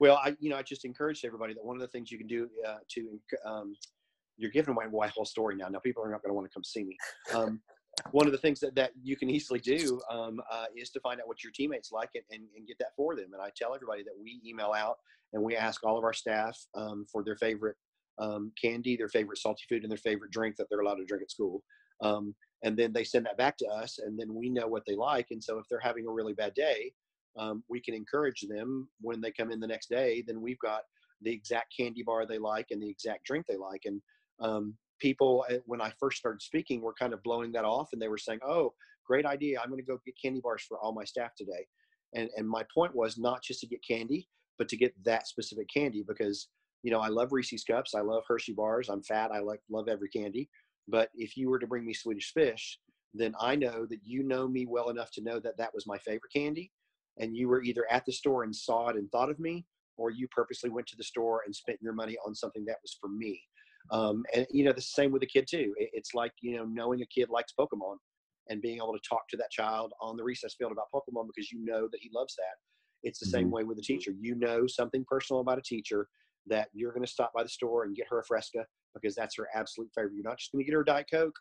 Well, 0.00 0.20
I, 0.22 0.36
you 0.38 0.50
know, 0.50 0.56
I 0.56 0.62
just 0.62 0.84
encouraged 0.84 1.24
everybody 1.24 1.54
that 1.54 1.64
one 1.64 1.76
of 1.76 1.80
the 1.80 1.88
things 1.88 2.10
you 2.10 2.18
can 2.18 2.26
do 2.26 2.48
uh, 2.66 2.78
to, 2.90 3.20
um, 3.44 3.74
you're 4.36 4.50
giving 4.50 4.74
away 4.74 4.86
my 4.92 5.08
whole 5.08 5.24
story 5.24 5.56
now. 5.56 5.68
Now 5.68 5.80
people 5.80 6.02
are 6.04 6.10
not 6.10 6.22
going 6.22 6.30
to 6.30 6.34
want 6.34 6.46
to 6.48 6.54
come 6.54 6.64
see 6.64 6.84
me. 6.84 6.96
Um, 7.34 7.60
one 8.12 8.26
of 8.26 8.32
the 8.32 8.38
things 8.38 8.60
that, 8.60 8.76
that 8.76 8.92
you 9.02 9.16
can 9.16 9.28
easily 9.28 9.58
do 9.58 10.00
um, 10.10 10.40
uh, 10.52 10.66
is 10.76 10.90
to 10.90 11.00
find 11.00 11.20
out 11.20 11.26
what 11.26 11.42
your 11.42 11.52
teammates 11.52 11.90
like 11.90 12.10
and, 12.14 12.22
and, 12.30 12.44
and 12.56 12.66
get 12.66 12.78
that 12.78 12.94
for 12.96 13.16
them. 13.16 13.30
And 13.32 13.42
I 13.42 13.50
tell 13.56 13.74
everybody 13.74 14.04
that 14.04 14.14
we 14.20 14.40
email 14.46 14.72
out 14.72 14.98
and 15.32 15.42
we 15.42 15.56
ask 15.56 15.84
all 15.84 15.98
of 15.98 16.04
our 16.04 16.12
staff 16.12 16.56
um, 16.76 17.06
for 17.10 17.24
their 17.24 17.36
favorite 17.36 17.76
um, 18.18 18.52
candy, 18.60 18.96
their 18.96 19.08
favorite 19.08 19.38
salty 19.38 19.64
food, 19.68 19.82
and 19.82 19.90
their 19.90 19.98
favorite 19.98 20.30
drink 20.30 20.56
that 20.56 20.66
they're 20.70 20.80
allowed 20.80 20.96
to 20.96 21.04
drink 21.04 21.22
at 21.22 21.30
school. 21.30 21.62
Um, 22.00 22.34
and 22.62 22.76
then 22.76 22.92
they 22.92 23.04
send 23.04 23.26
that 23.26 23.36
back 23.36 23.56
to 23.58 23.66
us, 23.66 23.98
and 23.98 24.18
then 24.18 24.34
we 24.34 24.48
know 24.50 24.66
what 24.66 24.84
they 24.86 24.94
like. 24.94 25.26
And 25.30 25.42
so 25.42 25.58
if 25.58 25.66
they're 25.68 25.80
having 25.80 26.06
a 26.06 26.12
really 26.12 26.34
bad 26.34 26.54
day, 26.54 26.92
um, 27.38 27.62
we 27.68 27.80
can 27.80 27.94
encourage 27.94 28.42
them 28.48 28.88
when 29.00 29.20
they 29.20 29.30
come 29.30 29.50
in 29.50 29.60
the 29.60 29.66
next 29.66 29.88
day. 29.88 30.22
Then 30.26 30.40
we've 30.40 30.58
got 30.58 30.82
the 31.22 31.32
exact 31.32 31.74
candy 31.76 32.02
bar 32.02 32.26
they 32.26 32.38
like 32.38 32.66
and 32.70 32.82
the 32.82 32.88
exact 32.88 33.24
drink 33.24 33.46
they 33.46 33.56
like. 33.56 33.82
And 33.84 34.00
um, 34.40 34.74
people, 35.00 35.44
uh, 35.50 35.56
when 35.66 35.80
I 35.80 35.92
first 35.98 36.18
started 36.18 36.42
speaking, 36.42 36.80
were 36.80 36.94
kind 36.94 37.12
of 37.12 37.22
blowing 37.22 37.52
that 37.52 37.64
off, 37.64 37.90
and 37.92 38.00
they 38.02 38.08
were 38.08 38.18
saying, 38.18 38.40
"Oh, 38.46 38.74
great 39.06 39.26
idea! 39.26 39.60
I'm 39.60 39.70
going 39.70 39.80
to 39.80 39.86
go 39.86 39.98
get 40.04 40.14
candy 40.22 40.40
bars 40.40 40.62
for 40.68 40.78
all 40.78 40.92
my 40.92 41.04
staff 41.04 41.34
today." 41.36 41.66
And 42.14 42.28
and 42.36 42.48
my 42.48 42.64
point 42.74 42.94
was 42.94 43.18
not 43.18 43.42
just 43.42 43.60
to 43.60 43.66
get 43.66 43.80
candy, 43.86 44.28
but 44.58 44.68
to 44.68 44.76
get 44.76 44.92
that 45.04 45.26
specific 45.26 45.68
candy 45.72 46.04
because 46.06 46.48
you 46.82 46.90
know 46.90 47.00
I 47.00 47.08
love 47.08 47.32
Reese's 47.32 47.64
cups, 47.64 47.94
I 47.94 48.00
love 48.00 48.24
Hershey 48.26 48.52
bars, 48.52 48.88
I'm 48.88 49.02
fat, 49.02 49.30
I 49.32 49.40
like 49.40 49.60
love 49.70 49.88
every 49.88 50.08
candy. 50.08 50.48
But 50.88 51.10
if 51.14 51.36
you 51.36 51.50
were 51.50 51.58
to 51.58 51.66
bring 51.66 51.84
me 51.84 51.92
Swedish 51.92 52.32
fish, 52.32 52.78
then 53.14 53.34
I 53.40 53.56
know 53.56 53.86
that 53.86 54.00
you 54.04 54.22
know 54.22 54.48
me 54.48 54.66
well 54.66 54.88
enough 54.88 55.10
to 55.12 55.22
know 55.22 55.38
that 55.40 55.58
that 55.58 55.74
was 55.74 55.86
my 55.86 55.98
favorite 55.98 56.32
candy, 56.34 56.70
and 57.18 57.36
you 57.36 57.48
were 57.48 57.62
either 57.62 57.84
at 57.90 58.04
the 58.06 58.12
store 58.12 58.44
and 58.44 58.54
saw 58.54 58.88
it 58.88 58.96
and 58.96 59.10
thought 59.10 59.30
of 59.30 59.38
me, 59.38 59.64
or 59.96 60.10
you 60.10 60.28
purposely 60.28 60.70
went 60.70 60.86
to 60.88 60.96
the 60.96 61.04
store 61.04 61.42
and 61.44 61.54
spent 61.54 61.78
your 61.82 61.92
money 61.92 62.16
on 62.26 62.34
something 62.34 62.64
that 62.66 62.78
was 62.82 62.96
for 63.00 63.08
me. 63.08 63.40
Um, 63.90 64.24
and 64.34 64.46
you 64.50 64.64
know 64.64 64.72
the 64.72 64.82
same 64.82 65.12
with 65.12 65.22
a 65.22 65.26
kid 65.26 65.46
too. 65.48 65.74
It, 65.78 65.90
it's 65.92 66.14
like 66.14 66.32
you 66.40 66.56
know 66.56 66.64
knowing 66.64 67.02
a 67.02 67.06
kid 67.06 67.28
likes 67.30 67.52
Pokemon 67.58 67.96
and 68.48 68.62
being 68.62 68.76
able 68.76 68.92
to 68.92 69.08
talk 69.08 69.28
to 69.28 69.36
that 69.36 69.50
child 69.50 69.92
on 70.00 70.16
the 70.16 70.24
recess 70.24 70.54
field 70.58 70.72
about 70.72 70.86
Pokemon 70.94 71.26
because 71.26 71.52
you 71.52 71.64
know 71.64 71.88
that 71.90 72.00
he 72.00 72.10
loves 72.14 72.34
that. 72.36 72.56
It's 73.02 73.20
the 73.20 73.26
same 73.26 73.50
way 73.50 73.64
with 73.64 73.78
a 73.78 73.82
teacher. 73.82 74.12
You 74.18 74.34
know 74.34 74.66
something 74.66 75.04
personal 75.08 75.40
about 75.40 75.58
a 75.58 75.62
teacher 75.62 76.08
that 76.48 76.68
you're 76.72 76.92
going 76.92 77.04
to 77.04 77.10
stop 77.10 77.32
by 77.34 77.42
the 77.42 77.48
store 77.48 77.84
and 77.84 77.94
get 77.94 78.06
her 78.10 78.20
a 78.20 78.24
Fresca 78.24 78.64
because 78.94 79.14
that's 79.14 79.36
her 79.36 79.48
absolute 79.54 79.90
favorite. 79.94 80.14
You're 80.14 80.24
not 80.24 80.38
just 80.38 80.52
going 80.52 80.64
to 80.64 80.66
get 80.66 80.74
her 80.74 80.80
a 80.80 80.84
Diet 80.84 81.06
Coke. 81.12 81.34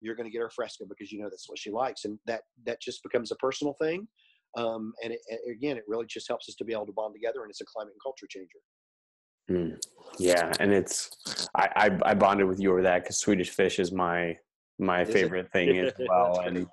You're 0.00 0.14
going 0.14 0.26
to 0.26 0.32
get 0.32 0.40
her 0.40 0.46
a 0.46 0.50
Fresca 0.50 0.84
because 0.88 1.10
you 1.12 1.20
know 1.20 1.28
that's 1.28 1.48
what 1.48 1.58
she 1.58 1.70
likes, 1.70 2.04
and 2.04 2.18
that 2.26 2.42
that 2.66 2.80
just 2.80 3.02
becomes 3.02 3.32
a 3.32 3.36
personal 3.36 3.74
thing. 3.80 4.06
Um, 4.56 4.92
and 5.02 5.12
it, 5.12 5.20
it- 5.28 5.50
again, 5.50 5.76
it 5.76 5.84
really 5.88 6.06
just 6.06 6.28
helps 6.28 6.48
us 6.48 6.54
to 6.56 6.64
be 6.64 6.72
able 6.72 6.86
to 6.86 6.92
bond 6.92 7.14
together, 7.14 7.42
and 7.42 7.50
it's 7.50 7.60
a 7.60 7.64
climate 7.64 7.92
and 7.92 8.02
culture 8.02 8.26
changer. 8.28 8.58
Mm. 9.50 9.78
Yeah, 10.18 10.52
and 10.60 10.72
it's 10.72 11.10
I, 11.54 11.68
I 12.04 12.10
I 12.10 12.14
bonded 12.14 12.46
with 12.46 12.60
you 12.60 12.70
over 12.70 12.82
that 12.82 13.02
because 13.02 13.18
Swedish 13.18 13.50
fish 13.50 13.78
is 13.78 13.92
my 13.92 14.36
my 14.78 15.02
Is 15.02 15.10
it? 15.10 15.12
favorite 15.12 15.50
thing 15.52 15.78
as 15.78 15.92
well. 16.08 16.40
And 16.40 16.66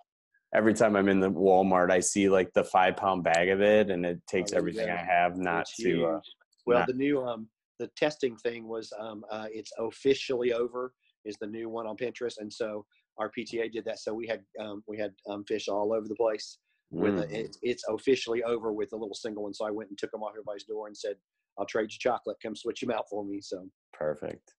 every 0.56 0.74
time 0.74 0.96
I'm 0.96 1.10
in 1.10 1.20
the 1.20 1.30
Walmart, 1.30 1.92
I 1.92 2.00
see 2.00 2.30
like 2.30 2.52
the 2.54 2.64
five 2.64 2.96
pound 2.96 3.24
bag 3.24 3.50
of 3.50 3.62
it, 3.62 3.90
and 3.90 4.06
it 4.06 4.22
takes 4.28 4.52
there 4.52 4.60
you 4.60 4.62
everything 4.62 4.88
go. 4.88 4.94
I 4.94 5.04
have 5.04 5.38
not 5.38 5.62
It's 5.62 5.76
to. 5.78 6.06
Uh, 6.06 6.20
well, 6.66 6.80
not- 6.80 6.88
the 6.88 6.94
new 6.94 7.22
um, 7.24 7.50
the 7.80 7.88
testing 7.98 8.38
thing 8.38 8.68
was 8.68 8.94
um, 9.00 9.26
uh, 9.32 9.48
it's 9.52 9.72
officially 9.80 10.54
over 10.54 10.94
is 11.26 11.36
the 11.42 11.48
new 11.48 11.68
one 11.68 11.88
on 11.88 11.98
Pinterest, 11.98 12.36
and 12.38 12.52
so 12.52 12.86
our 13.18 13.30
PTA 13.38 13.72
did 13.72 13.84
that. 13.86 14.00
So 14.00 14.14
we 14.14 14.28
had 14.28 14.44
um, 14.62 14.82
we 14.88 14.98
had 14.98 15.12
um, 15.30 15.44
fish 15.44 15.68
all 15.68 15.92
over 15.94 16.08
the 16.08 16.16
place. 16.16 16.58
With 16.92 17.16
mm. 17.16 17.32
a, 17.32 17.40
it's 17.40 17.58
it's 17.62 17.84
officially 17.90 18.44
over 18.44 18.74
with 18.74 18.94
a 18.94 18.98
little 18.98 19.16
single 19.16 19.44
one. 19.44 19.54
So 19.54 19.66
I 19.66 19.72
went 19.72 19.90
and 19.90 19.98
took 19.98 20.12
them 20.12 20.22
off 20.22 20.32
everybody's 20.34 20.66
door 20.66 20.88
and 20.88 20.96
said, 20.96 21.16
"I'll 21.58 21.66
trade 21.66 21.92
you 21.92 21.98
chocolate. 22.00 22.38
Come 22.44 22.56
switch 22.56 22.82
them 22.82 22.92
out 22.92 23.06
for 23.10 23.24
me." 23.26 23.40
So 23.42 23.68
Perfect. 23.94 24.54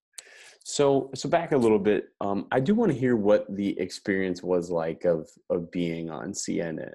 So, 0.64 1.10
so 1.14 1.28
back 1.28 1.52
a 1.52 1.56
little 1.56 1.78
bit. 1.78 2.10
Um, 2.20 2.46
I 2.52 2.60
do 2.60 2.74
want 2.74 2.92
to 2.92 2.98
hear 2.98 3.16
what 3.16 3.44
the 3.54 3.78
experience 3.78 4.42
was 4.42 4.70
like 4.70 5.04
of 5.04 5.28
of 5.50 5.70
being 5.70 6.10
on 6.10 6.32
CNN. 6.32 6.92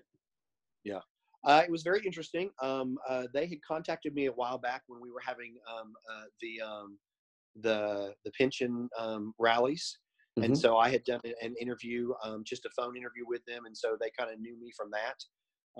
Yeah, 0.83 1.01
uh, 1.45 1.61
it 1.63 1.71
was 1.71 1.83
very 1.83 2.01
interesting. 2.05 2.49
Um, 2.61 2.97
uh, 3.09 3.23
they 3.33 3.47
had 3.47 3.61
contacted 3.67 4.13
me 4.13 4.27
a 4.27 4.31
while 4.31 4.57
back 4.57 4.83
when 4.87 5.01
we 5.01 5.11
were 5.11 5.21
having 5.25 5.55
um, 5.69 5.93
uh, 6.09 6.25
the 6.41 6.61
um, 6.61 6.97
the 7.61 8.13
the 8.23 8.31
pension 8.31 8.89
um, 8.97 9.33
rallies, 10.37 10.45
and 10.45 10.57
so 10.57 10.77
I 10.77 10.89
had 10.89 11.03
done 11.03 11.21
an 11.41 11.55
interview, 11.59 12.13
um, 12.23 12.43
just 12.43 12.65
a 12.65 12.69
phone 12.71 12.97
interview 12.97 13.25
with 13.27 13.43
them, 13.45 13.65
and 13.65 13.75
so 13.77 13.97
they 13.99 14.11
kind 14.17 14.31
of 14.31 14.39
knew 14.39 14.59
me 14.59 14.71
from 14.75 14.91
that. 14.91 15.15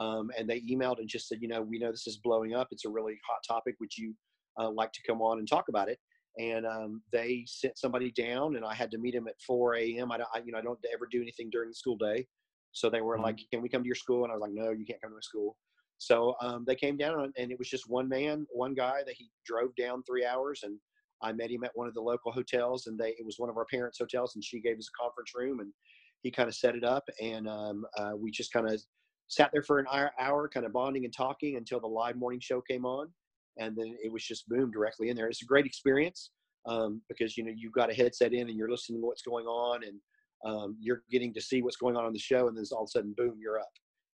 Um, 0.01 0.31
and 0.37 0.47
they 0.49 0.61
emailed 0.61 0.99
and 0.99 1.09
just 1.09 1.27
said, 1.27 1.41
you 1.41 1.47
know, 1.47 1.61
we 1.61 1.79
know 1.79 1.91
this 1.91 2.05
is 2.07 2.17
blowing 2.17 2.53
up. 2.53 2.67
It's 2.71 2.85
a 2.85 2.89
really 2.89 3.19
hot 3.27 3.39
topic. 3.47 3.75
Would 3.79 3.97
you 3.97 4.15
uh, 4.59 4.69
like 4.71 4.91
to 4.93 5.01
come 5.07 5.21
on 5.21 5.39
and 5.39 5.47
talk 5.47 5.69
about 5.69 5.89
it? 5.89 5.99
And 6.37 6.67
um, 6.67 7.01
they 7.11 7.45
sent 7.47 7.79
somebody 7.79 8.11
down, 8.11 8.55
and 8.57 8.63
I 8.65 8.75
had 8.75 8.91
to 8.91 8.99
meet 8.99 9.15
him 9.15 9.27
at 9.27 9.41
4 9.41 9.75
a.m. 9.75 10.11
I, 10.11 10.17
don't- 10.17 10.29
I, 10.33 10.39
you 10.39 10.51
know, 10.51 10.59
I 10.59 10.61
don't 10.61 10.79
ever 10.93 11.07
do 11.09 11.21
anything 11.21 11.49
during 11.49 11.69
the 11.69 11.75
school 11.75 11.97
day. 11.97 12.27
So 12.73 12.89
they 12.91 13.01
were 13.01 13.17
Mhm. 13.17 13.23
like, 13.23 13.39
"Can 13.51 13.61
we 13.63 13.69
come 13.69 13.81
to 13.81 13.87
your 13.87 13.95
school?" 13.95 14.23
And 14.23 14.31
I 14.31 14.35
was 14.35 14.41
like, 14.41 14.51
"No, 14.51 14.69
you 14.71 14.85
can't 14.85 15.01
come 15.01 15.09
to 15.11 15.15
my 15.15 15.21
school." 15.21 15.57
So 15.97 16.35
um, 16.41 16.63
they 16.65 16.75
came 16.75 16.95
down, 16.97 17.19
and- 17.23 17.33
and 17.37 17.51
it 17.51 17.57
was 17.57 17.69
just 17.69 17.89
one 17.89 18.07
man, 18.07 18.45
one 18.51 18.75
guy 18.75 19.03
that 19.03 19.15
he 19.15 19.31
drove 19.45 19.73
down 19.75 20.03
three 20.03 20.25
hours, 20.25 20.61
and 20.63 20.79
I 21.21 21.33
met 21.33 21.51
him 21.51 21.63
at 21.63 21.71
one 21.75 21.87
of 21.87 21.93
the 21.93 22.01
local 22.01 22.31
hotels, 22.31 22.87
and 22.87 22.97
they 22.99 23.09
it 23.17 23.25
was 23.25 23.39
one 23.39 23.49
of 23.49 23.57
our 23.57 23.65
parents' 23.65 23.97
hotels, 23.99 24.35
and 24.35 24.43
she 24.43 24.59
gave 24.61 24.77
us 24.77 24.89
a 24.89 25.01
conference 25.01 25.31
room, 25.35 25.59
and 25.59 25.73
he 26.21 26.31
kind 26.31 26.49
of 26.49 26.55
set 26.55 26.75
it 26.75 26.83
up, 26.83 27.03
and 27.21 27.47
um, 27.47 27.85
uh, 27.97 28.13
we 28.17 28.31
just 28.31 28.51
kind 28.51 28.69
of 28.69 28.81
sat 29.27 29.51
there 29.51 29.63
for 29.63 29.79
an 29.79 29.85
hour, 29.91 30.11
hour, 30.19 30.49
kind 30.49 30.65
of 30.65 30.73
bonding 30.73 31.05
and 31.05 31.13
talking 31.13 31.57
until 31.57 31.79
the 31.79 31.87
live 31.87 32.15
morning 32.17 32.39
show 32.39 32.61
came 32.61 32.85
on, 32.85 33.13
and 33.57 33.75
then 33.77 33.97
it 34.01 34.11
was 34.11 34.25
just 34.25 34.47
boom 34.47 34.71
directly 34.71 35.09
in 35.09 35.15
there. 35.15 35.27
It's 35.27 35.41
a 35.41 35.45
great 35.45 35.65
experience 35.65 36.31
um, 36.65 37.01
because 37.09 37.37
you 37.37 37.43
know 37.43 37.51
you've 37.55 37.73
got 37.73 37.91
a 37.91 37.93
headset 37.93 38.33
in 38.33 38.49
and 38.49 38.57
you're 38.57 38.69
listening 38.71 39.01
to 39.01 39.07
what's 39.07 39.21
going 39.21 39.45
on, 39.45 39.83
and 39.83 39.99
um, 40.45 40.77
you're 40.79 41.03
getting 41.09 41.33
to 41.33 41.41
see 41.41 41.61
what's 41.61 41.77
going 41.77 41.95
on 41.97 42.05
on 42.05 42.13
the 42.13 42.19
show, 42.19 42.47
and 42.47 42.57
then 42.57 42.65
all 42.71 42.83
of 42.83 42.87
a 42.89 42.91
sudden, 42.91 43.13
boom, 43.17 43.37
you're 43.41 43.59
up, 43.59 43.71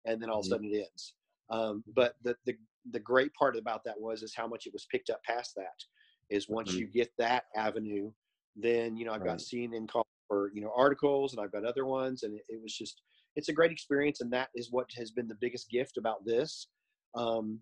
and 0.06 0.20
then 0.22 0.30
all 0.30 0.40
of 0.40 0.44
a 0.44 0.48
Mhm. 0.48 0.48
sudden 0.48 0.66
it 0.72 0.76
ends. 0.78 1.14
Um, 1.50 1.84
but 1.94 2.14
the, 2.22 2.36
the 2.46 2.54
the 2.90 3.00
great 3.00 3.32
part 3.34 3.56
about 3.56 3.84
that 3.84 4.00
was 4.00 4.22
is 4.22 4.34
how 4.34 4.46
much 4.46 4.66
it 4.66 4.72
was 4.72 4.86
picked 4.90 5.10
up 5.10 5.22
past 5.24 5.54
that. 5.56 5.78
Is 6.32 6.48
once 6.48 6.76
Mhm. 6.76 6.78
you 6.78 6.86
get 6.88 7.10
that 7.18 7.44
avenue, 7.56 8.12
then 8.56 8.96
you 8.96 9.04
know 9.06 9.12
I've 9.12 9.22
Right. 9.22 9.24
got 9.24 9.40
CNN 9.42 9.86
call 9.86 10.06
for 10.28 10.50
you 10.54 10.62
know 10.62 10.72
articles, 10.76 11.32
and 11.34 11.42
I've 11.42 11.52
got 11.52 11.64
other 11.64 11.86
ones, 11.86 12.22
and 12.22 12.34
it, 12.36 12.44
it 12.48 12.62
was 12.62 12.76
just 12.76 13.02
it's 13.36 13.48
a 13.48 13.52
great 13.52 13.72
experience, 13.72 14.20
and 14.20 14.32
that 14.32 14.50
is 14.54 14.70
what 14.70 14.90
has 14.96 15.10
been 15.10 15.28
the 15.28 15.36
biggest 15.40 15.70
gift 15.70 15.96
about 15.98 16.24
this. 16.24 16.68
Um, 17.14 17.60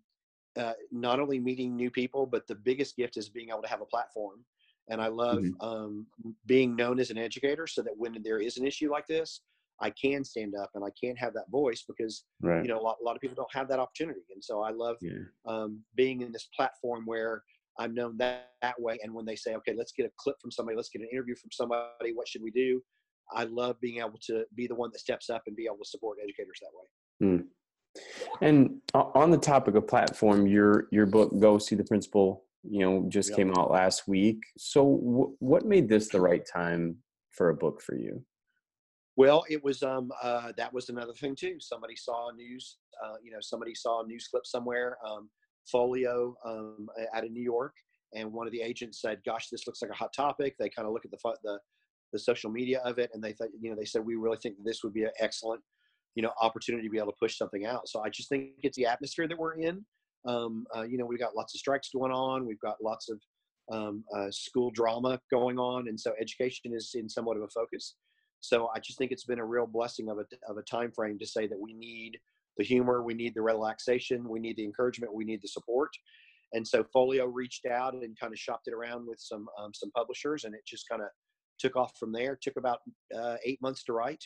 uh, 0.57 0.75
not 0.91 1.21
only 1.21 1.39
meeting 1.41 1.77
new 1.77 1.91
people, 1.91 2.27
but 2.27 2.47
the 2.47 2.55
biggest 2.55 2.97
gift 2.97 3.17
is 3.17 3.29
being 3.29 3.51
able 3.51 3.63
to 3.63 3.69
have 3.69 3.81
a 3.81 3.87
platform. 3.87 4.45
And 4.89 5.01
I 5.01 5.07
love 5.09 5.47
Mhm. 5.47 5.61
um, 5.61 6.09
being 6.47 6.75
known 6.75 6.99
as 6.99 7.11
an 7.11 7.19
educator, 7.19 7.67
so 7.67 7.83
that 7.83 7.97
when 7.97 8.21
there 8.23 8.41
is 8.41 8.57
an 8.57 8.67
issue 8.67 8.91
like 8.91 9.07
this, 9.07 9.43
I 9.81 9.91
can 9.91 10.25
stand 10.25 10.55
up 10.57 10.71
and 10.75 10.85
I 10.85 10.91
can 11.01 11.17
have 11.17 11.35
that 11.35 11.51
voice 11.51 11.85
because 11.87 12.25
Right. 12.41 12.67
you 12.67 12.69
know 12.69 12.79
a 12.79 12.83
lot, 12.83 12.97
a 13.01 13.05
lot 13.05 13.15
of 13.17 13.21
people 13.23 13.37
don't 13.37 13.55
have 13.55 13.69
that 13.69 13.79
opportunity. 13.79 14.23
And 14.33 14.43
so 14.45 14.63
I 14.63 14.71
love 14.71 14.97
yeah. 15.01 15.31
um, 15.47 15.85
being 15.95 16.23
in 16.23 16.33
this 16.33 16.49
platform 16.57 17.07
where 17.07 17.45
I'm 17.79 17.95
known 17.95 18.17
that, 18.19 18.51
that 18.63 18.81
way. 18.81 18.99
And 19.03 19.15
when 19.15 19.25
they 19.25 19.37
say, 19.37 19.55
okay, 19.57 19.75
let's 19.77 19.93
get 19.93 20.07
a 20.07 20.11
clip 20.19 20.37
from 20.41 20.51
somebody, 20.51 20.77
let's 20.77 20.89
get 20.91 21.03
an 21.03 21.09
interview 21.13 21.35
from 21.35 21.51
somebody, 21.53 22.13
what 22.15 22.29
should 22.29 22.43
we 22.43 22.51
do? 22.51 22.83
I 23.33 23.45
love 23.45 23.81
being 23.81 23.99
able 23.99 24.19
to 24.27 24.45
be 24.55 24.67
the 24.67 24.75
one 24.75 24.91
that 24.93 24.99
steps 24.99 25.31
up 25.31 25.43
and 25.47 25.55
be 25.55 25.67
able 25.67 25.79
to 25.79 25.89
support 25.89 26.19
educators 26.23 26.59
that 26.61 26.71
way. 26.75 27.45
And 28.41 28.81
on 28.93 29.31
the 29.31 29.39
topic 29.39 29.75
of 29.75 29.87
platform, 29.87 30.47
your 30.47 30.89
your 30.91 31.07
book 31.07 31.39
"Go 31.39 31.59
See 31.59 31.77
the 31.77 31.85
Principal," 31.85 32.45
you 32.63 32.81
know, 32.81 33.05
just 33.09 33.31
Yep. 33.31 33.37
came 33.37 33.51
out 33.57 33.71
last 33.71 34.09
week. 34.09 34.39
So, 34.57 34.97
wh- 34.97 35.43
what 35.43 35.65
made 35.65 35.89
this 35.89 36.09
the 36.09 36.21
right 36.21 36.45
time 36.45 36.97
for 37.31 37.51
a 37.51 37.55
book 37.55 37.81
for 37.83 37.97
you? 37.97 38.25
Well, 39.17 39.45
it 39.51 39.63
was 39.63 39.83
um 39.83 40.11
uh 40.23 40.53
that 40.57 40.73
was 40.73 40.89
another 40.89 41.13
thing 41.13 41.37
too. 41.37 41.57
Somebody 41.61 41.97
saw 41.97 42.31
news 42.31 42.79
uh 43.05 43.17
you 43.23 43.31
know 43.31 43.41
somebody 43.41 43.75
saw 43.75 44.03
a 44.03 44.07
news 44.07 44.29
clip 44.29 44.47
somewhere 44.47 44.97
um 45.07 45.29
Folio 45.71 46.35
um 46.45 46.89
out 47.15 47.25
of 47.25 47.31
New 47.31 47.43
York 47.43 47.75
and 48.15 48.33
one 48.33 48.47
of 48.47 48.53
the 48.53 48.61
agents 48.61 49.01
said, 49.01 49.21
"Gosh, 49.25 49.49
this 49.49 49.67
looks 49.67 49.83
like 49.83 49.91
a 49.91 49.95
hot 49.95 50.13
topic." 50.13 50.57
They 50.59 50.69
kind 50.69 50.87
of 50.87 50.93
look 50.93 51.05
at 51.05 51.11
the 51.11 51.19
the 51.43 51.59
the 52.13 52.19
social 52.19 52.51
media 52.51 52.81
of 52.85 52.99
it 52.99 53.09
and 53.15 53.23
they 53.23 53.33
thought 53.33 53.49
you 53.61 53.71
know 53.71 53.77
they 53.77 53.85
said 53.85 54.05
we 54.05 54.17
really 54.17 54.39
think 54.43 54.57
that 54.57 54.65
this 54.65 54.83
would 54.83 54.93
be 54.93 55.05
an 55.05 55.13
excellent 55.21 55.63
you 56.17 56.23
know 56.23 56.33
opportunity 56.41 56.85
to 56.85 56.91
be 56.91 56.99
able 56.99 57.13
to 57.13 57.19
push 57.21 57.37
something 57.37 57.67
out. 57.67 57.89
So 57.89 58.01
I 58.01 58.09
just 58.09 58.29
think 58.29 58.51
it's 58.63 58.77
the 58.77 58.87
atmosphere 58.87 59.29
that 59.29 59.39
we're 59.39 59.55
in. 59.55 59.85
Um 60.27 60.67
uh, 60.77 60.83
you 60.83 60.99
know, 60.99 61.07
we've 61.07 61.21
got 61.21 61.37
lots 61.37 61.55
of 61.55 61.61
strikes 61.61 61.91
going 61.95 62.13
on. 62.13 62.47
We've 62.47 62.61
got 62.61 62.77
lots 62.83 63.09
of 63.09 63.21
um, 63.71 64.05
uh, 64.15 64.31
school 64.31 64.71
drama 64.73 65.21
going 65.31 65.59
on, 65.59 65.87
and 65.87 65.99
so 65.99 66.13
education 66.21 66.73
is 66.75 66.91
in 66.95 67.09
somewhat 67.09 67.37
of 67.37 67.45
a 67.45 67.49
focus. 67.49 67.95
So 68.41 68.69
I 68.75 68.81
just 68.81 68.99
think 68.99 69.13
it's 69.13 69.25
been 69.25 69.39
a 69.39 69.45
real 69.45 69.67
blessing 69.67 70.09
of 70.09 70.19
a 70.19 70.25
of 70.49 70.57
a 70.57 70.63
time 70.63 70.91
frame 70.93 71.19
to 71.19 71.27
say 71.27 71.47
that 71.47 71.59
we 71.59 71.73
need 71.73 72.19
the 72.61 72.67
humor, 72.75 73.03
we 73.03 73.15
need 73.15 73.35
the 73.35 73.41
relaxation, 73.41 74.29
we 74.29 74.39
need 74.39 74.57
the 74.57 74.65
encouragement, 74.65 75.15
we 75.15 75.25
need 75.25 75.41
the 75.43 75.49
support. 75.49 75.91
And 76.53 76.67
so 76.67 76.85
Folio 76.93 77.25
reached 77.27 77.65
out 77.65 77.95
and 77.95 78.19
kind 78.21 78.33
of 78.35 78.39
shopped 78.39 78.67
it 78.69 78.75
around 78.75 79.07
with 79.09 79.19
some 79.19 79.49
um, 79.59 79.71
some 79.73 79.91
publishers, 79.93 80.45
and 80.45 80.55
it 80.55 80.61
just 80.67 80.85
kind 80.91 81.01
of 81.01 81.09
took 81.59 81.75
off 81.77 81.93
from 81.99 82.13
there. 82.13 82.39
Took 82.43 82.57
about 82.59 82.81
uh, 83.19 83.37
eight 83.47 83.61
months 83.63 83.83
to 83.85 83.93
write, 83.93 84.23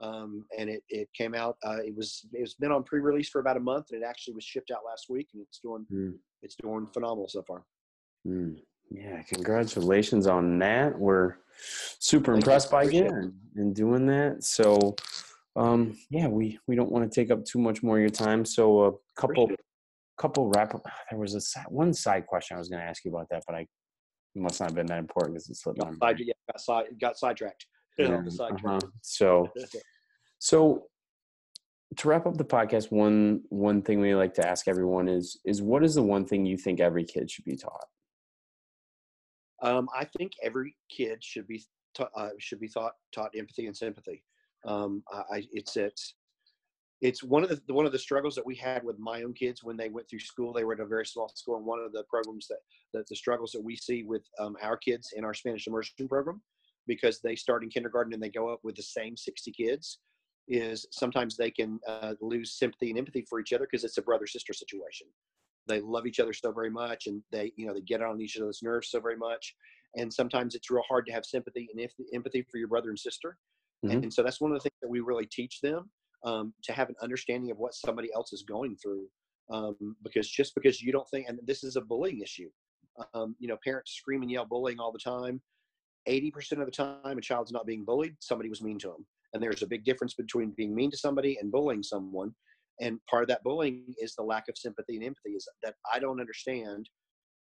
um, 0.00 0.44
and 0.58 0.70
it 0.70 0.82
it 0.88 1.08
came 1.20 1.34
out. 1.34 1.56
Uh, 1.66 1.80
it 1.88 1.94
was 1.94 2.26
it's 2.32 2.54
been 2.54 2.72
on 2.72 2.84
pre-release 2.84 3.28
for 3.28 3.40
about 3.40 3.56
a 3.56 3.60
month, 3.72 3.86
and 3.90 4.02
it 4.02 4.06
actually 4.06 4.34
was 4.34 4.44
shipped 4.44 4.70
out 4.70 4.82
last 4.86 5.06
week, 5.10 5.28
and 5.34 5.42
it's 5.42 5.58
doing 5.58 5.84
Mm. 5.92 6.14
it's 6.42 6.56
doing 6.62 6.86
phenomenal 6.94 7.28
so 7.28 7.42
far. 7.42 7.64
Mm. 8.26 8.62
Yeah, 8.90 9.22
congratulations 9.22 10.26
on 10.26 10.58
that. 10.60 10.96
We're 10.96 11.36
super 11.98 12.32
Thank 12.32 12.44
impressed 12.44 12.70
by 12.70 12.84
you 12.84 13.06
and, 13.06 13.32
and 13.56 13.74
doing 13.74 14.06
that. 14.06 14.44
So, 14.44 14.94
um, 15.56 15.96
yeah, 16.10 16.26
we 16.26 16.58
we 16.66 16.74
don't 16.76 16.90
want 16.90 17.10
to 17.10 17.14
take 17.20 17.30
up 17.30 17.44
too 17.44 17.58
much 17.58 17.82
more 17.82 17.96
of 17.96 18.00
your 18.00 18.10
time. 18.10 18.44
So, 18.44 18.84
a 18.84 18.92
couple 19.20 19.50
couple 20.18 20.50
wrap 20.54 20.74
up. 20.74 20.82
There 21.10 21.18
was 21.18 21.34
a 21.34 21.60
one 21.68 21.92
side 21.92 22.26
question 22.26 22.56
I 22.56 22.58
was 22.58 22.68
going 22.68 22.80
to 22.82 22.88
ask 22.88 23.04
you 23.04 23.10
about 23.12 23.28
that, 23.30 23.42
but 23.46 23.54
I 23.56 23.60
it 23.60 24.42
must 24.42 24.58
not 24.60 24.70
have 24.70 24.74
been 24.74 24.86
that 24.86 24.98
important 24.98 25.34
because 25.34 25.48
it 25.48 25.56
slipped 25.56 25.78
my 25.78 25.90
Got, 25.90 25.98
mind. 26.00 26.18
yeah, 26.20 26.32
got, 26.50 26.60
side, 26.60 26.86
got 27.00 27.16
sidetracked. 27.16 27.66
Yeah, 27.96 28.16
On 28.16 28.24
the 28.24 28.30
sidetrack. 28.32 28.64
uh-huh. 28.64 28.80
So, 29.02 29.48
so 30.40 30.86
to 31.96 32.08
wrap 32.08 32.26
up 32.26 32.36
the 32.36 32.44
podcast, 32.44 32.90
one 32.90 33.42
one 33.50 33.82
thing 33.82 34.00
we 34.00 34.16
like 34.16 34.34
to 34.34 34.48
ask 34.48 34.66
everyone 34.66 35.06
is 35.08 35.38
is 35.44 35.62
what 35.62 35.84
is 35.84 35.94
the 35.94 36.02
one 36.02 36.26
thing 36.26 36.44
you 36.44 36.56
think 36.56 36.80
every 36.80 37.04
kid 37.04 37.30
should 37.30 37.44
be 37.44 37.56
taught? 37.56 37.86
Um, 39.62 39.88
I 39.96 40.06
think 40.18 40.32
every 40.42 40.76
kid 40.90 41.22
should 41.22 41.46
be 41.46 41.62
ta- 41.94 42.10
uh, 42.16 42.30
should 42.40 42.58
be 42.58 42.68
taught 42.68 42.94
taught 43.14 43.30
empathy 43.36 43.66
and 43.66 43.76
sympathy. 43.76 44.24
Um, 44.66 45.02
I, 45.12 45.46
it's 45.52 45.76
it's 45.76 46.14
it's 47.00 47.22
one 47.22 47.44
of 47.44 47.50
the 47.50 47.74
one 47.74 47.86
of 47.86 47.92
the 47.92 47.98
struggles 47.98 48.34
that 48.34 48.46
we 48.46 48.56
had 48.56 48.82
with 48.82 48.98
my 48.98 49.22
own 49.22 49.34
kids 49.34 49.62
when 49.62 49.76
they 49.76 49.88
went 49.88 50.08
through 50.08 50.20
school. 50.20 50.52
They 50.52 50.64
were 50.64 50.74
at 50.74 50.80
a 50.80 50.86
very 50.86 51.06
small 51.06 51.30
school, 51.34 51.56
and 51.56 51.66
one 51.66 51.80
of 51.80 51.92
the 51.92 52.04
programs 52.08 52.46
that, 52.48 52.58
that 52.94 53.06
the 53.08 53.16
struggles 53.16 53.52
that 53.52 53.62
we 53.62 53.76
see 53.76 54.04
with 54.04 54.22
um, 54.38 54.56
our 54.62 54.76
kids 54.76 55.12
in 55.14 55.24
our 55.24 55.34
Spanish 55.34 55.66
immersion 55.66 56.08
program, 56.08 56.40
because 56.86 57.20
they 57.20 57.36
start 57.36 57.62
in 57.62 57.68
kindergarten 57.68 58.14
and 58.14 58.22
they 58.22 58.30
go 58.30 58.48
up 58.48 58.60
with 58.62 58.76
the 58.76 58.82
same 58.82 59.16
sixty 59.16 59.52
kids, 59.52 59.98
is 60.48 60.86
sometimes 60.92 61.36
they 61.36 61.50
can 61.50 61.78
uh, 61.86 62.14
lose 62.20 62.58
sympathy 62.58 62.90
and 62.90 62.98
empathy 62.98 63.24
for 63.28 63.40
each 63.40 63.52
other 63.52 63.66
because 63.70 63.84
it's 63.84 63.98
a 63.98 64.02
brother 64.02 64.26
sister 64.26 64.52
situation 64.52 65.06
they 65.66 65.80
love 65.80 66.06
each 66.06 66.20
other 66.20 66.32
so 66.32 66.52
very 66.52 66.70
much 66.70 67.06
and 67.06 67.22
they 67.32 67.52
you 67.56 67.66
know 67.66 67.74
they 67.74 67.80
get 67.80 68.02
on 68.02 68.20
each 68.20 68.36
other's 68.38 68.60
nerves 68.62 68.88
so 68.90 69.00
very 69.00 69.16
much 69.16 69.54
and 69.96 70.12
sometimes 70.12 70.54
it's 70.54 70.70
real 70.70 70.82
hard 70.88 71.06
to 71.06 71.12
have 71.12 71.24
sympathy 71.24 71.68
and 71.72 71.80
if- 71.80 71.92
empathy 72.14 72.44
for 72.50 72.58
your 72.58 72.68
brother 72.68 72.90
and 72.90 72.98
sister 72.98 73.38
Mhm. 73.84 74.02
and 74.04 74.12
so 74.12 74.22
that's 74.22 74.40
one 74.40 74.50
of 74.52 74.56
the 74.56 74.62
things 74.62 74.78
that 74.82 74.88
we 74.88 75.00
really 75.00 75.26
teach 75.26 75.60
them 75.60 75.90
um, 76.24 76.54
to 76.62 76.72
have 76.72 76.88
an 76.88 76.94
understanding 77.02 77.50
of 77.50 77.58
what 77.58 77.74
somebody 77.74 78.10
else 78.14 78.32
is 78.32 78.42
going 78.42 78.76
through 78.76 79.06
um, 79.50 79.96
because 80.02 80.28
just 80.28 80.54
because 80.54 80.80
you 80.80 80.92
don't 80.92 81.08
think 81.10 81.28
and 81.28 81.38
this 81.44 81.62
is 81.64 81.76
a 81.76 81.80
bullying 81.80 82.20
issue 82.20 82.50
um, 83.12 83.36
you 83.38 83.48
know 83.48 83.58
parents 83.64 83.92
scream 83.92 84.22
and 84.22 84.30
yell 84.30 84.46
bullying 84.46 84.78
all 84.80 84.92
the 84.92 84.98
time. 84.98 85.40
80% 86.08 86.60
of 86.60 86.66
the 86.66 86.70
time 86.70 87.18
a 87.18 87.20
child's 87.20 87.52
not 87.52 87.66
being 87.66 87.84
bullied 87.84 88.14
somebody 88.20 88.48
was 88.50 88.62
mean 88.62 88.78
to 88.78 88.88
them 88.88 89.06
and 89.32 89.42
there's 89.42 89.62
a 89.62 89.66
big 89.66 89.84
difference 89.84 90.14
between 90.14 90.50
being 90.56 90.74
mean 90.74 90.90
to 90.90 90.96
somebody 90.96 91.38
and 91.40 91.50
bullying 91.50 91.82
someone. 91.82 92.34
And 92.80 93.00
part 93.10 93.22
of 93.22 93.28
that 93.28 93.42
bullying 93.42 93.94
is 93.98 94.14
the 94.14 94.22
lack 94.22 94.48
of 94.48 94.58
sympathy 94.58 94.96
and 94.96 95.04
empathy 95.04 95.30
is 95.30 95.48
that 95.62 95.74
i 95.92 95.98
don't 95.98 96.20
understand. 96.20 96.88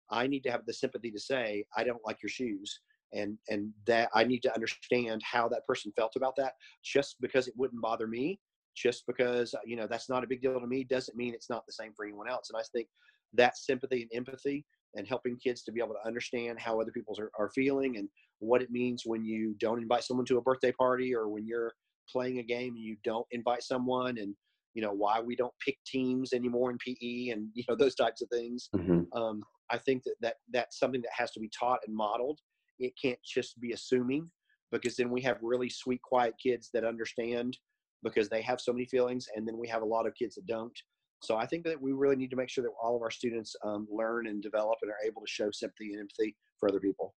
I 0.09 0.27
need 0.27 0.43
to 0.43 0.51
have 0.51 0.65
the 0.65 0.73
sympathy 0.73 1.11
to 1.11 1.19
say 1.19 1.65
i 1.77 1.83
don't 1.83 2.05
like 2.05 2.21
your 2.23 2.29
shoes 2.29 2.81
and 3.13 3.37
and 3.49 3.71
that 3.85 4.09
i 4.13 4.23
need 4.23 4.41
to 4.41 4.53
understand 4.53 5.21
how 5.23 5.47
that 5.47 5.65
person 5.65 5.91
felt 5.95 6.13
about 6.15 6.35
that 6.35 6.53
just 6.83 7.15
because 7.21 7.47
it 7.47 7.53
wouldn't 7.57 7.81
bother 7.81 8.07
me 8.07 8.39
just 8.75 9.05
because 9.05 9.53
you 9.65 9.75
know 9.75 9.87
that's 9.87 10.09
not 10.09 10.23
a 10.23 10.27
big 10.27 10.41
deal 10.41 10.59
to 10.59 10.67
me 10.67 10.83
doesn't 10.83 11.17
mean 11.17 11.33
it's 11.33 11.49
not 11.49 11.65
the 11.65 11.73
same 11.73 11.91
for 11.95 12.05
anyone 12.05 12.29
else 12.29 12.49
and 12.51 12.59
i 12.59 12.63
think 12.73 12.87
that 13.33 13.57
sympathy 13.57 14.01
and 14.01 14.11
empathy 14.13 14.65
and 14.95 15.07
helping 15.07 15.37
kids 15.37 15.63
to 15.63 15.71
be 15.71 15.79
able 15.79 15.93
to 15.93 16.07
understand 16.07 16.59
how 16.59 16.79
other 16.79 16.91
people 16.91 17.15
are, 17.17 17.31
are 17.39 17.49
feeling 17.49 17.97
and 17.97 18.09
what 18.39 18.61
it 18.61 18.71
means 18.71 19.03
when 19.05 19.23
you 19.23 19.55
don't 19.59 19.81
invite 19.81 20.03
someone 20.03 20.25
to 20.25 20.37
a 20.37 20.41
birthday 20.41 20.71
party 20.71 21.15
or 21.15 21.29
when 21.29 21.45
you're 21.45 21.73
playing 22.11 22.39
a 22.39 22.43
game 22.43 22.75
and 22.75 22.83
you 22.83 22.97
don't 23.03 23.27
invite 23.31 23.63
someone 23.63 24.17
and 24.17 24.35
you 24.73 24.81
know 24.81 24.91
why 24.91 25.19
we 25.19 25.35
don't 25.35 25.53
pick 25.65 25.77
teams 25.85 26.33
anymore 26.33 26.71
in 26.71 26.77
PE 26.77 27.29
and 27.29 27.47
you 27.53 27.63
know 27.67 27.75
those 27.75 27.95
types 27.95 28.21
of 28.21 28.29
things. 28.29 28.69
Mhm. 28.75 29.05
Um, 29.15 29.43
I 29.69 29.77
think 29.77 30.03
that, 30.03 30.15
that 30.21 30.35
that's 30.51 30.79
something 30.79 31.01
that 31.01 31.11
has 31.15 31.31
to 31.31 31.39
be 31.39 31.49
taught 31.57 31.79
and 31.87 31.95
modeled. 31.95 32.39
It 32.81 32.93
can't 33.01 33.19
just 33.23 33.59
be 33.61 33.71
assuming 33.71 34.29
because 34.71 34.95
then 34.95 35.09
we 35.09 35.21
have 35.21 35.37
really 35.41 35.69
sweet, 35.69 36.01
quiet 36.01 36.33
kids 36.41 36.69
that 36.73 36.83
understand 36.83 37.57
because 38.03 38.27
they 38.27 38.41
have 38.41 38.59
so 38.59 38.73
many 38.73 38.85
feelings, 38.85 39.27
and 39.35 39.47
then 39.47 39.57
we 39.57 39.67
have 39.67 39.83
a 39.83 39.85
lot 39.85 40.07
of 40.07 40.15
kids 40.15 40.35
that 40.35 40.47
don't. 40.47 40.77
So 41.21 41.37
I 41.37 41.45
think 41.45 41.63
that 41.65 41.79
we 41.79 41.91
really 41.91 42.15
need 42.15 42.31
to 42.31 42.35
make 42.35 42.49
sure 42.49 42.63
that 42.63 42.71
all 42.81 42.95
of 42.95 43.03
our 43.03 43.11
students 43.11 43.55
um, 43.63 43.87
learn 43.91 44.25
and 44.25 44.41
develop 44.41 44.79
and 44.81 44.89
are 44.89 45.05
able 45.05 45.21
to 45.21 45.27
show 45.27 45.51
sympathy 45.51 45.91
and 45.91 45.99
empathy 45.99 46.35
for 46.59 46.67
other 46.67 46.79
people. 46.79 47.13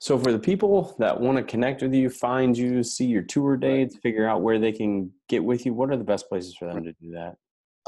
So 0.00 0.18
for 0.18 0.32
the 0.32 0.40
people 0.40 0.96
that 0.98 1.20
want 1.20 1.38
to 1.38 1.44
connect 1.44 1.82
with 1.82 1.94
you, 1.94 2.10
find 2.10 2.58
you, 2.58 2.82
see 2.82 3.06
your 3.06 3.22
tour 3.22 3.56
dates, 3.56 3.96
figure 4.02 4.28
out 4.28 4.42
where 4.42 4.58
they 4.58 4.72
can 4.72 5.12
get 5.28 5.44
with 5.44 5.64
you, 5.64 5.72
what 5.72 5.90
are 5.90 5.96
the 5.96 6.04
best 6.04 6.28
places 6.28 6.56
for 6.56 6.66
them 6.66 6.82
to 6.82 6.92
do 7.00 7.12
that? 7.12 7.36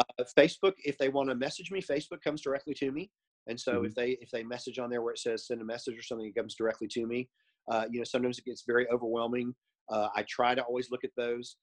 uh, 0.00 0.24
Facebook, 0.36 0.74
if 0.84 0.98
they 0.98 1.08
want 1.08 1.28
to 1.28 1.34
message 1.34 1.70
me, 1.70 1.80
Facebook 1.80 2.22
comes 2.22 2.42
directly 2.42 2.74
to 2.74 2.90
me. 2.90 3.10
And 3.50 3.60
so 3.60 3.82
Mhm. 3.82 3.86
if 3.88 3.94
they 3.94 4.12
if 4.24 4.30
they 4.30 4.44
message 4.44 4.78
on 4.78 4.90
there 4.90 5.02
where 5.02 5.12
it 5.12 5.18
says 5.18 5.46
send 5.46 5.60
a 5.60 5.64
message 5.64 5.98
or 5.98 6.02
something, 6.02 6.28
it 6.28 6.36
comes 6.36 6.54
directly 6.54 6.88
to 6.88 7.06
me. 7.06 7.28
Uh, 7.70 7.86
you 7.90 7.98
know, 8.00 8.04
sometimes 8.04 8.38
it 8.38 8.44
gets 8.46 8.64
very 8.66 8.88
overwhelming. 8.88 9.54
Uh, 9.88 10.08
I 10.14 10.22
try 10.22 10.54
to 10.54 10.62
always 10.62 10.90
look 10.90 11.04
at 11.04 11.10
those 11.16 11.56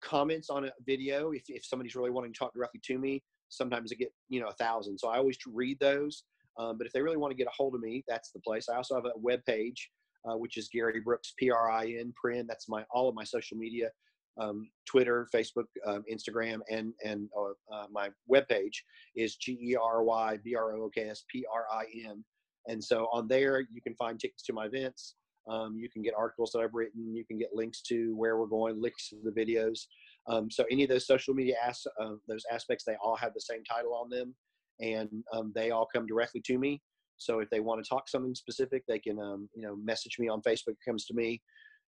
comments 0.00 0.48
on 0.50 0.64
a 0.66 0.72
video. 0.86 1.32
If 1.32 1.44
if 1.48 1.64
somebody's 1.66 1.96
really 1.96 2.10
wanting 2.10 2.32
to 2.32 2.38
talk 2.38 2.54
directly 2.54 2.80
to 2.84 2.98
me, 2.98 3.24
sometimes 3.48 3.92
I 3.92 3.96
get 3.96 4.12
you 4.28 4.40
know 4.40 4.48
a 4.48 4.54
thousand. 4.54 4.98
So 4.98 5.08
I 5.08 5.18
always 5.18 5.38
read 5.46 5.78
those. 5.80 6.24
Um, 6.58 6.78
but 6.78 6.86
if 6.86 6.92
they 6.92 7.02
really 7.02 7.16
want 7.16 7.32
to 7.32 7.36
get 7.36 7.46
a 7.48 7.56
hold 7.56 7.74
of 7.74 7.80
me, 7.80 8.04
that's 8.08 8.30
the 8.32 8.40
place. 8.40 8.68
I 8.68 8.76
also 8.76 8.94
have 8.94 9.06
a 9.06 9.18
web 9.18 9.40
page, 9.46 9.90
uh, 10.28 10.36
which 10.36 10.56
is 10.56 10.68
Gerry 10.68 11.00
Brooks 11.00 11.34
P 11.38 11.50
R 11.50 11.70
I 11.70 11.86
N 11.86 12.12
Prin. 12.14 12.46
That's 12.46 12.68
my 12.68 12.84
all 12.94 13.08
of 13.08 13.14
my 13.14 13.24
social 13.24 13.56
media 13.56 13.90
um, 14.38 14.68
Twitter, 14.86 15.28
Facebook, 15.34 15.66
um, 15.86 16.04
Instagram, 16.10 16.60
and 16.70 16.92
and 17.04 17.28
uh, 17.36 17.74
uh, 17.74 17.86
my 17.90 18.08
webpage 18.30 18.76
is 19.16 19.36
G 19.36 19.58
E 19.60 19.76
R 19.76 20.02
Y 20.02 20.38
B 20.42 20.54
R 20.54 20.74
O 20.74 20.84
O 20.84 20.90
K 20.94 21.08
S 21.08 21.24
P 21.30 21.44
R 21.52 21.66
I 21.72 21.84
N. 22.08 22.24
And 22.68 22.82
so 22.82 23.08
on 23.12 23.28
there, 23.28 23.60
you 23.60 23.80
can 23.82 23.94
find 23.96 24.18
tickets 24.18 24.42
to 24.44 24.52
my 24.52 24.66
events. 24.66 25.14
Um, 25.48 25.76
you 25.76 25.88
can 25.90 26.02
get 26.02 26.14
articles 26.16 26.52
that 26.52 26.60
I've 26.60 26.74
written. 26.74 27.14
You 27.14 27.24
can 27.24 27.36
get 27.36 27.50
links 27.52 27.82
to 27.82 28.14
where 28.16 28.38
we're 28.38 28.46
going, 28.46 28.80
links 28.80 29.08
to 29.08 29.16
the 29.24 29.30
videos. 29.30 29.86
Um, 30.28 30.48
so 30.50 30.64
any 30.70 30.84
of 30.84 30.88
those 30.88 31.06
social 31.06 31.34
media 31.34 31.56
as, 31.66 31.84
uh, 32.00 32.12
those 32.28 32.44
aspects, 32.52 32.84
they 32.84 32.96
all 33.02 33.16
have 33.16 33.34
the 33.34 33.40
same 33.40 33.64
title 33.64 33.94
on 33.94 34.08
them, 34.08 34.34
and 34.80 35.08
um, 35.32 35.52
they 35.54 35.72
all 35.72 35.88
come 35.92 36.06
directly 36.06 36.40
to 36.46 36.58
me. 36.58 36.80
So 37.16 37.40
if 37.40 37.50
they 37.50 37.60
want 37.60 37.82
to 37.82 37.88
talk 37.88 38.08
something 38.08 38.34
specific, 38.34 38.84
they 38.86 38.98
can 38.98 39.18
um, 39.18 39.48
you 39.54 39.62
know 39.62 39.76
message 39.76 40.16
me 40.18 40.28
on 40.28 40.42
Facebook. 40.42 40.68
It 40.68 40.86
comes 40.86 41.06
to 41.06 41.14
me. 41.14 41.42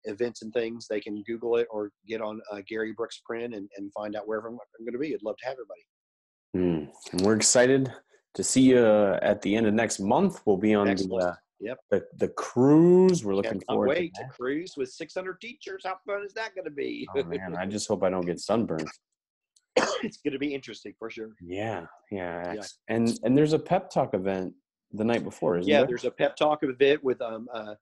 Events 0.05 0.41
and 0.41 0.53
things, 0.53 0.87
they 0.87 0.99
can 0.99 1.23
Google 1.23 1.57
it 1.57 1.67
or 1.71 1.91
get 2.07 2.21
on 2.21 2.41
uh, 2.51 2.61
Gerry 2.67 2.93
Brooks 2.93 3.21
Print 3.25 3.53
and, 3.53 3.69
and 3.77 3.91
find 3.93 4.15
out 4.15 4.27
wherever 4.27 4.47
I'm, 4.47 4.53
I'm 4.53 4.85
going 4.85 4.93
to 4.93 4.99
be. 4.99 5.13
I'd 5.13 5.23
love 5.23 5.37
to 5.37 5.45
have 5.45 5.55
everybody. 5.55 5.81
Mm. 6.55 6.91
And 7.11 7.21
we're 7.21 7.35
excited 7.35 7.91
to 8.35 8.43
see 8.43 8.61
you 8.61 8.85
at 9.21 9.41
the 9.41 9.55
end 9.55 9.67
of 9.67 9.73
next 9.73 9.99
month. 9.99 10.41
We'll 10.45 10.57
be 10.57 10.73
on 10.73 10.87
the, 10.87 11.15
uh, 11.15 11.35
Yep. 11.63 11.79
the 11.91 12.03
the 12.17 12.27
cruise. 12.29 13.23
We're 13.23 13.35
looking 13.35 13.61
forward 13.61 13.87
wait 13.87 14.13
to 14.15 14.23
to 14.23 14.29
cruise 14.29 14.73
with 14.75 14.89
600 14.89 15.39
teachers. 15.39 15.83
How 15.85 15.95
fun 16.05 16.23
is 16.25 16.33
that 16.33 16.53
going 16.55 16.65
to 16.65 16.71
be? 16.71 17.07
Oh 17.15 17.23
man, 17.23 17.55
I 17.55 17.65
just 17.65 17.87
hope 17.87 18.03
I 18.03 18.09
don't 18.09 18.25
get 18.25 18.41
sunburned. 18.41 18.89
it's 19.77 20.17
going 20.17 20.33
to 20.33 20.39
be 20.39 20.53
interesting 20.53 20.93
for 20.99 21.09
sure. 21.09 21.29
Yeah, 21.41 21.85
yeah. 22.11 22.53
Yeah. 22.55 22.63
And 22.89 23.17
and 23.23 23.37
there's 23.37 23.53
a 23.53 23.59
pep 23.59 23.89
talk 23.89 24.13
event 24.13 24.53
the 24.91 25.05
night 25.05 25.23
before, 25.23 25.57
isn't 25.57 25.69
yeah, 25.69 25.79
there? 25.79 25.87
there's 25.87 26.03
a 26.03 26.11
pep 26.11 26.35
talk 26.35 26.63
event 26.63 27.01
with 27.01 27.21
um, 27.21 27.47
uh, 27.53 27.75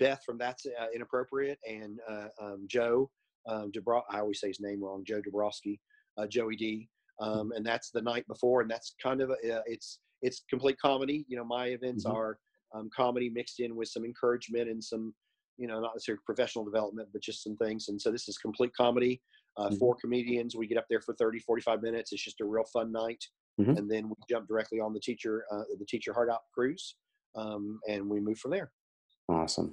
Beth 0.00 0.20
from 0.26 0.38
That's 0.38 0.66
uh, 0.66 0.86
Inappropriate 0.94 1.58
and 1.68 2.00
uh, 2.08 2.28
um, 2.42 2.64
Joe 2.68 3.08
um, 3.46 3.70
Dubro- 3.72 4.02
I 4.10 4.20
always 4.20 4.40
say 4.40 4.48
his 4.48 4.60
name 4.60 4.82
wrong. 4.82 5.04
Joe 5.06 5.22
Dabrowski, 5.22 5.78
uh, 6.18 6.26
Joey 6.26 6.56
D. 6.56 6.88
Um, 7.20 7.52
and 7.52 7.64
that's 7.64 7.90
the 7.90 8.00
night 8.02 8.26
before, 8.26 8.62
and 8.62 8.70
that's 8.70 8.94
kind 9.02 9.20
of 9.20 9.30
a, 9.30 9.58
uh, 9.58 9.62
it's 9.66 10.00
it's 10.22 10.42
complete 10.50 10.76
comedy. 10.82 11.24
You 11.28 11.36
know, 11.36 11.44
my 11.44 11.66
events 11.68 12.04
Mhm. 12.04 12.14
are 12.14 12.38
um, 12.74 12.88
comedy 12.94 13.28
mixed 13.30 13.60
in 13.60 13.76
with 13.76 13.88
some 13.88 14.04
encouragement 14.04 14.68
and 14.68 14.82
some, 14.82 15.14
you 15.58 15.66
know, 15.66 15.80
not 15.80 15.94
necessarily 15.94 16.22
professional 16.24 16.64
development, 16.64 17.08
but 17.12 17.22
just 17.22 17.42
some 17.42 17.56
things. 17.56 17.88
And 17.88 18.00
so 18.00 18.10
this 18.10 18.28
is 18.28 18.38
complete 18.38 18.72
comedy. 18.76 19.22
Uh, 19.56 19.68
Mhm. 19.70 19.78
Four 19.78 19.96
comedians. 20.00 20.54
We 20.56 20.66
get 20.66 20.78
up 20.78 20.86
there 20.88 21.00
for 21.00 21.14
30, 21.14 21.40
45 21.40 21.82
minutes. 21.82 22.12
It's 22.12 22.22
just 22.22 22.40
a 22.40 22.44
real 22.44 22.64
fun 22.72 22.92
night. 22.92 23.22
Mhm. 23.60 23.76
And 23.76 23.90
then 23.90 24.08
we 24.08 24.14
jump 24.28 24.46
directly 24.48 24.78
on 24.80 24.92
the 24.92 25.00
teacher, 25.00 25.44
uh, 25.50 25.64
the 25.78 25.84
Teach 25.86 26.06
Your 26.06 26.14
Heart 26.14 26.30
Out 26.30 26.42
cruise, 26.54 26.96
um, 27.34 27.80
and 27.88 28.08
we 28.08 28.20
move 28.20 28.38
from 28.38 28.52
there. 28.52 28.72
Awesome. 29.30 29.72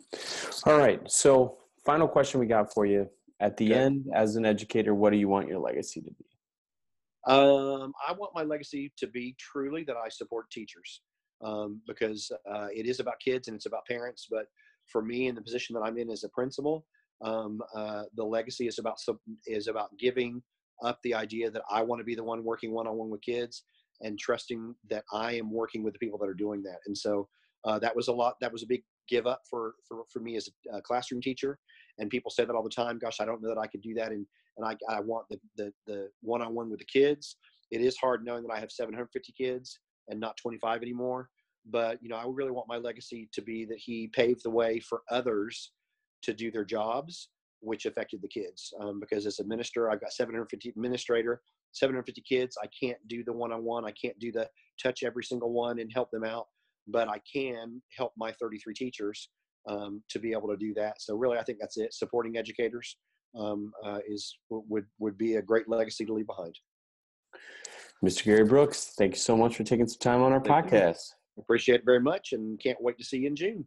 All 0.66 0.78
right. 0.78 1.02
So, 1.10 1.58
final 1.84 2.08
question 2.08 2.40
we 2.40 2.46
got 2.46 2.72
for 2.74 2.86
you. 2.86 3.10
At 3.40 3.58
the 3.58 3.74
Okay. 3.74 3.84
end, 3.84 4.06
as 4.14 4.36
an 4.36 4.46
educator, 4.46 4.94
what 4.94 5.12
do 5.12 5.18
you 5.18 5.28
want 5.28 5.48
your 5.48 5.60
legacy 5.60 6.02
to 6.02 6.12
be? 6.12 6.26
Um, 7.26 7.94
I 8.08 8.14
want 8.14 8.32
my 8.36 8.44
legacy 8.44 8.94
to 8.98 9.08
be 9.08 9.36
truly 9.40 9.84
that 9.86 9.98
I 9.98 10.10
support 10.10 10.50
teachers 10.52 11.02
um, 11.44 11.82
because 11.88 12.32
uh, 12.50 12.68
it 12.74 12.86
is 12.86 13.00
about 13.00 13.20
kids 13.20 13.48
and 13.48 13.56
it's 13.56 13.66
about 13.66 13.86
parents. 13.86 14.28
But 14.30 14.46
for 14.92 15.02
me, 15.02 15.28
in 15.28 15.36
the 15.36 15.42
position 15.42 15.74
that 15.74 15.82
I'm 15.82 15.98
in 15.98 16.10
as 16.10 16.24
a 16.24 16.30
principal, 16.30 16.86
um, 17.24 17.60
uh, 17.76 18.04
the 18.16 18.24
legacy 18.24 18.68
is 18.68 18.80
about 18.80 18.98
is 19.48 19.68
about 19.68 19.90
giving 20.00 20.42
up 20.84 21.00
the 21.04 21.16
idea 21.16 21.50
that 21.50 21.64
I 21.70 21.82
want 21.82 22.00
to 22.00 22.06
be 22.06 22.16
the 22.16 22.24
one 22.24 22.44
working 22.44 22.72
one 22.72 22.88
on 22.88 22.96
one 22.96 23.10
with 23.10 23.22
kids 23.22 23.64
and 24.02 24.18
trusting 24.20 24.76
that 24.90 25.04
I 25.12 25.34
am 25.34 25.52
working 25.52 25.84
with 25.84 25.94
the 25.94 26.00
people 26.00 26.20
that 26.20 26.30
are 26.30 26.36
doing 26.36 26.62
that. 26.64 26.78
And 26.86 26.96
so 26.96 27.28
uh, 27.66 27.80
that 27.80 27.96
was 27.96 28.08
a 28.08 28.14
lot. 28.14 28.36
That 28.42 28.52
was 28.52 28.64
a 28.64 28.68
big 28.68 28.84
give 29.08 29.28
up 29.28 29.42
for 29.50 29.76
for, 29.88 30.04
for 30.12 30.20
me 30.20 30.36
as 30.36 30.50
a, 30.74 30.82
classroom 30.82 31.22
teacher. 31.22 31.60
And 32.00 32.10
people 32.10 32.30
say 32.30 32.46
that 32.46 32.54
all 32.54 32.64
the 32.64 32.70
time. 32.70 33.00
Gosh, 33.00 33.20
I 33.20 33.26
don't 33.26 33.42
know 33.42 33.50
that 33.50 33.60
I 33.60 33.68
could 33.68 33.82
do 33.82 33.94
that. 33.96 34.12
And 34.12 34.26
and 34.58 34.66
I, 34.66 34.76
I 34.90 35.00
want 35.00 35.28
the, 35.30 35.40
the, 35.56 35.72
the 35.86 36.10
one-on-one 36.22 36.70
with 36.70 36.80
the 36.80 36.86
kids. 36.86 37.38
It 37.72 37.82
is 37.82 37.98
hard 37.98 38.26
knowing 38.26 38.44
that 38.44 38.54
I 38.54 38.60
have 38.60 38.72
750 38.72 39.34
kids 39.34 39.80
and 40.08 40.20
not 40.20 40.38
25 40.38 40.82
anymore. 40.82 41.30
But, 41.70 42.02
you 42.02 42.10
know, 42.10 42.16
I 42.16 42.26
really 42.28 42.52
want 42.52 42.68
my 42.68 42.78
legacy 42.78 43.30
to 43.34 43.42
be 43.42 43.66
that 43.66 43.78
he 43.78 44.08
paved 44.08 44.44
the 44.44 44.50
way 44.50 44.80
for 44.80 45.02
others 45.12 45.74
to 46.24 46.34
do 46.34 46.50
their 46.50 46.66
jobs, 46.66 47.30
which 47.60 47.86
affected 47.86 48.22
the 48.22 48.28
kids. 48.28 48.74
Um, 48.80 49.00
because 49.00 49.26
as 49.26 49.40
a 49.40 49.44
minister, 49.44 49.92
I've 49.92 50.02
got 50.02 50.14
750 50.14 50.70
administrator, 50.70 51.42
750 51.74 52.22
kids. 52.22 52.58
I 52.62 52.68
can't 52.68 52.98
do 53.08 53.24
the 53.24 53.34
one-on-one. 53.34 53.86
I 53.86 53.92
can't 53.92 54.18
do 54.18 54.32
the 54.32 54.50
touch 54.82 55.04
every 55.04 55.24
single 55.24 55.52
one 55.52 55.80
and 55.80 55.92
help 55.94 56.10
them 56.12 56.24
out, 56.24 56.48
but 56.88 57.08
I 57.08 57.20
can 57.32 57.82
help 57.96 58.14
my 58.18 58.32
33 58.34 58.74
teachers 58.74 59.30
um, 59.68 60.02
to 60.10 60.20
be 60.20 60.32
able 60.32 60.48
to 60.50 60.58
do 60.58 60.74
that. 60.76 61.02
So 61.02 61.16
really, 61.16 61.38
I 61.38 61.44
think 61.44 61.60
that's 61.60 61.78
it. 61.78 61.94
Supporting 61.94 62.38
educators 62.38 62.98
um, 63.38 63.72
uh, 63.86 64.00
is 64.08 64.38
would 64.50 64.86
would 65.00 65.18
be 65.18 65.36
a 65.36 65.42
great 65.42 65.68
legacy 65.68 66.06
to 66.06 66.14
leave 66.14 66.28
behind. 66.28 66.56
Mr. 68.04 68.24
Gerry 68.24 68.46
Brooks, 68.46 68.94
thank 68.98 69.14
you 69.14 69.20
so 69.20 69.36
much 69.36 69.56
for 69.56 69.64
taking 69.64 69.88
some 69.88 70.00
time 70.00 70.22
on 70.22 70.32
our 70.32 70.40
Thank 70.40 70.72
you. 70.72 70.78
podcast. 70.78 71.14
Appreciate 71.40 71.76
it 71.82 71.86
very 71.86 72.00
much, 72.00 72.34
and 72.34 72.60
can't 72.60 72.78
wait 72.82 72.98
to 72.98 73.04
see 73.04 73.18
you 73.18 73.28
in 73.28 73.36
June. 73.36 73.66